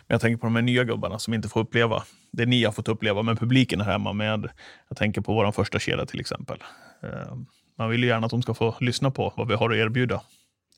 Men 0.07 0.15
jag 0.15 0.21
tänker 0.21 0.37
på 0.37 0.47
de 0.47 0.55
här 0.57 0.63
nya 0.63 0.85
gubbarna 0.85 1.19
som 1.19 1.35
inte 1.35 1.49
får 1.49 1.61
uppleva 1.61 2.03
det 2.33 2.47
ni 2.47 2.65
har 2.65 2.73
fått 2.73 2.89
uppleva 2.89 3.23
med 3.23 3.39
publiken 3.39 3.81
här 3.81 3.93
hemma. 3.93 4.13
Med, 4.13 4.49
jag 4.89 4.99
tänker 4.99 5.21
på 5.21 5.35
vår 5.35 5.53
första 5.53 5.79
kedja 5.79 6.07
till 6.07 6.21
exempel. 6.21 6.59
Eh, 7.03 7.35
man 7.79 7.91
vill 7.91 8.03
ju 8.03 8.09
gärna 8.09 8.27
att 8.27 8.31
de 8.31 8.43
ska 8.43 8.55
få 8.55 8.75
lyssna 8.81 9.11
på 9.11 9.33
vad 9.37 9.49
vi 9.49 9.55
har 9.55 9.71
att 9.71 9.77
erbjuda. 9.77 10.21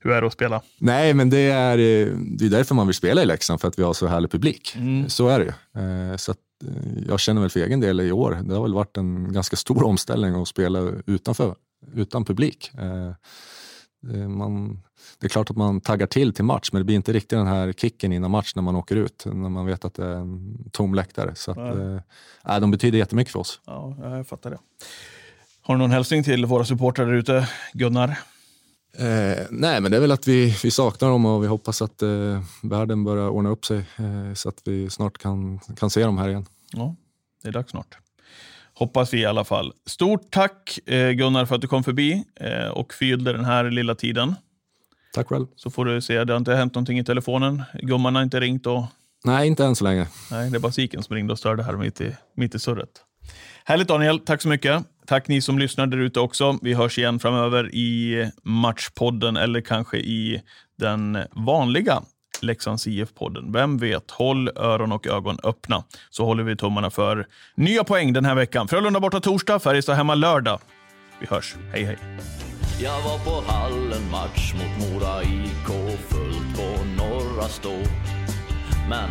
Hur 0.01 0.13
är 0.13 0.21
det 0.21 0.27
att 0.27 0.33
spela? 0.33 0.63
Nej, 0.79 1.15
men 1.15 1.31
det 1.31 1.51
är, 1.51 1.79
eh, 1.79 2.07
det 2.17 2.45
är 2.45 2.51
därför 2.51 2.75
man 2.75 2.87
vill 2.87 2.95
spela 2.95 3.23
i 3.23 3.27
Leksand, 3.27 3.61
för 3.61 3.69
att 3.69 3.79
vi 3.79 3.83
har 3.83 3.93
så 3.93 4.07
härlig 4.07 4.31
publik. 4.31 4.75
Mm. 4.77 5.09
Så 5.09 5.29
är 5.29 5.39
det 5.39 5.45
ju. 5.45 5.53
Så 6.19 6.35
jag 7.09 7.21
känner 7.21 7.41
väl 7.41 7.51
för 7.51 7.61
egen 7.61 7.81
del 7.81 8.01
i 8.01 8.13
år, 8.13 8.39
det 8.43 8.55
har 8.55 8.63
väl 8.63 8.75
varit 8.75 8.97
en 8.97 9.33
ganska 9.33 9.57
stor 9.57 9.85
omställning 9.85 10.35
att 10.35 10.49
spela 10.49 10.79
utanför, 11.07 11.55
utan 11.95 12.25
publik. 12.25 12.71
Eh, 12.75 14.29
man, 14.29 14.83
det 15.19 15.27
är 15.27 15.29
klart 15.29 15.51
att 15.51 15.57
man 15.57 15.81
taggar 15.81 16.07
till 16.07 16.33
till 16.33 16.45
match, 16.45 16.69
men 16.73 16.81
det 16.81 16.85
blir 16.85 16.97
inte 16.97 17.13
riktigt 17.13 17.39
den 17.39 17.47
här 17.47 17.73
kicken 17.73 18.13
innan 18.13 18.31
match 18.31 18.53
när 18.55 18.63
man 18.63 18.77
åker 18.77 18.97
ut, 18.97 19.25
när 19.27 19.49
man 19.49 19.67
vet 19.67 19.85
att 19.85 19.95
det 19.95 20.05
är 20.05 20.17
en 20.17 20.57
tom 20.73 20.95
läktare. 20.95 21.35
Så 21.35 21.51
att, 21.51 21.59
äh, 22.49 22.61
de 22.61 22.71
betyder 22.71 22.99
jättemycket 22.99 23.33
för 23.33 23.41
oss. 23.41 23.61
Ja, 23.67 23.97
jag 24.01 24.27
fattar 24.27 24.51
det. 24.51 24.59
Har 25.63 25.75
du 25.75 25.79
någon 25.79 25.91
hälsning 25.91 26.25
till 26.25 26.47
våra 26.47 26.65
supportrar 26.65 27.07
där 27.07 27.15
ute, 27.15 27.49
Gunnar? 27.73 28.19
Eh, 28.99 29.47
nej, 29.51 29.81
men 29.81 29.91
det 29.91 29.97
är 29.97 30.01
väl 30.01 30.13
att 30.13 30.29
vi, 30.29 30.57
vi 30.63 30.71
saknar 30.71 31.09
dem 31.09 31.27
och 31.27 31.43
vi 31.43 31.47
hoppas 31.47 31.83
att 31.83 32.03
eh, 32.03 32.43
världen 32.63 33.05
börjar 33.05 33.29
ordna 33.29 33.51
upp 33.51 33.65
sig 33.65 33.79
eh, 33.79 34.35
så 34.35 34.49
att 34.49 34.63
vi 34.65 34.91
snart 34.91 35.19
kan, 35.19 35.59
kan 35.59 35.91
se 35.91 36.05
dem 36.05 36.19
här 36.19 36.29
igen. 36.29 36.47
Ja, 36.73 36.95
det 37.43 37.49
är 37.49 37.53
dags 37.53 37.71
snart. 37.71 37.99
Hoppas 38.75 39.15
vi 39.15 39.21
i 39.21 39.25
alla 39.25 39.45
fall. 39.45 39.73
Stort 39.87 40.31
tack 40.31 40.79
eh, 40.87 41.11
Gunnar 41.11 41.47
för 41.47 41.55
att 41.55 41.61
du 41.61 41.69
kom 41.69 41.85
förbi 41.85 42.25
eh, 42.41 42.69
och 42.69 42.95
fyllde 42.95 43.33
den 43.33 43.45
här 43.45 43.71
lilla 43.71 43.95
tiden. 43.95 44.35
Tack 45.13 45.29
själv. 45.29 45.47
Så 45.57 45.71
får 45.71 45.85
du 45.85 46.01
se, 46.01 46.25
det 46.25 46.33
har 46.33 46.39
inte 46.39 46.55
hänt 46.55 46.75
någonting 46.75 46.99
i 46.99 47.05
telefonen. 47.05 47.63
Gumman 47.83 48.15
har 48.15 48.23
inte 48.23 48.41
ringt 48.41 48.67
och... 48.67 48.85
Nej, 49.25 49.47
inte 49.47 49.65
än 49.65 49.77
så 49.77 49.85
länge. 49.85 50.07
Nej, 50.31 50.51
det 50.51 50.57
är 50.57 50.61
bara 50.61 50.73
Siken 50.73 51.03
som 51.03 51.17
ringde 51.17 51.33
och 51.33 51.39
störde 51.39 51.63
här 51.63 51.77
mitt 51.77 52.01
i, 52.01 52.17
mitt 52.35 52.55
i 52.55 52.59
surret. 52.59 52.91
Härligt 53.65 53.89
Daniel, 53.89 54.19
tack 54.19 54.43
så 54.43 54.49
mycket. 54.49 54.85
Tack 55.07 55.29
ni 55.29 55.41
som 55.41 55.59
lyssnar 55.59 55.87
där 55.87 55.99
ute 55.99 56.21
också. 56.21 56.59
Vi 56.63 56.75
hörs 56.75 56.99
igen 56.99 57.19
framöver 57.19 57.75
i 57.75 58.31
Matchpodden 58.43 59.37
eller 59.37 59.61
kanske 59.61 59.97
i 59.97 60.43
den 60.79 61.19
vanliga 61.33 62.03
Leksands 62.41 62.87
IF-podden. 62.87 63.53
Vem 63.53 63.79
vet? 63.79 64.11
Håll 64.11 64.49
öron 64.49 64.93
och 64.93 65.07
ögon 65.07 65.39
öppna 65.43 65.85
så 66.11 66.25
håller 66.25 66.43
vi 66.43 66.57
tummarna 66.57 66.91
för 66.91 67.27
nya 67.55 67.85
poäng 67.85 68.13
den 68.13 68.25
här 68.25 68.35
veckan. 68.35 68.69
Frölunda 68.69 69.01
borta 69.01 69.21
torsdag, 69.21 69.59
Färjestad 69.59 69.97
hemma 69.97 70.15
lördag. 70.15 70.61
Vi 71.21 71.27
hörs. 71.27 71.55
Hej, 71.73 71.85
hej. 71.85 71.99
Jag 72.83 73.03
var 73.03 73.19
på 73.19 73.53
hallen 73.53 74.11
match 74.11 74.55
mot 74.55 74.91
Mora 74.91 75.23
IK 75.23 75.99
fullt 76.09 76.57
på 76.57 76.85
Norra 76.85 77.49
Stå. 77.49 77.75
Men 78.89 79.11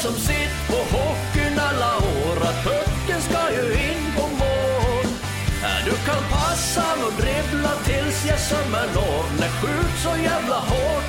som 0.00 0.14
sitt 0.14 0.56
på 0.68 0.76
hockeyn 0.96 1.58
alla 1.58 1.92
år, 1.96 2.36
att 2.48 2.64
pucken 2.64 3.20
ska 3.20 3.40
ju 3.56 3.64
in 3.72 4.04
på 4.16 4.26
mål. 4.42 5.06
Du 5.84 5.94
kan 6.08 6.22
passa 6.30 6.86
och 7.06 7.12
dribbla 7.22 7.72
tills 7.84 8.26
jag 8.30 8.38
sömmer 8.38 8.86
når. 8.94 9.24
När 9.40 9.48
skjut 9.58 9.96
så 10.02 10.22
jävla 10.22 10.58
hårt 10.70 10.99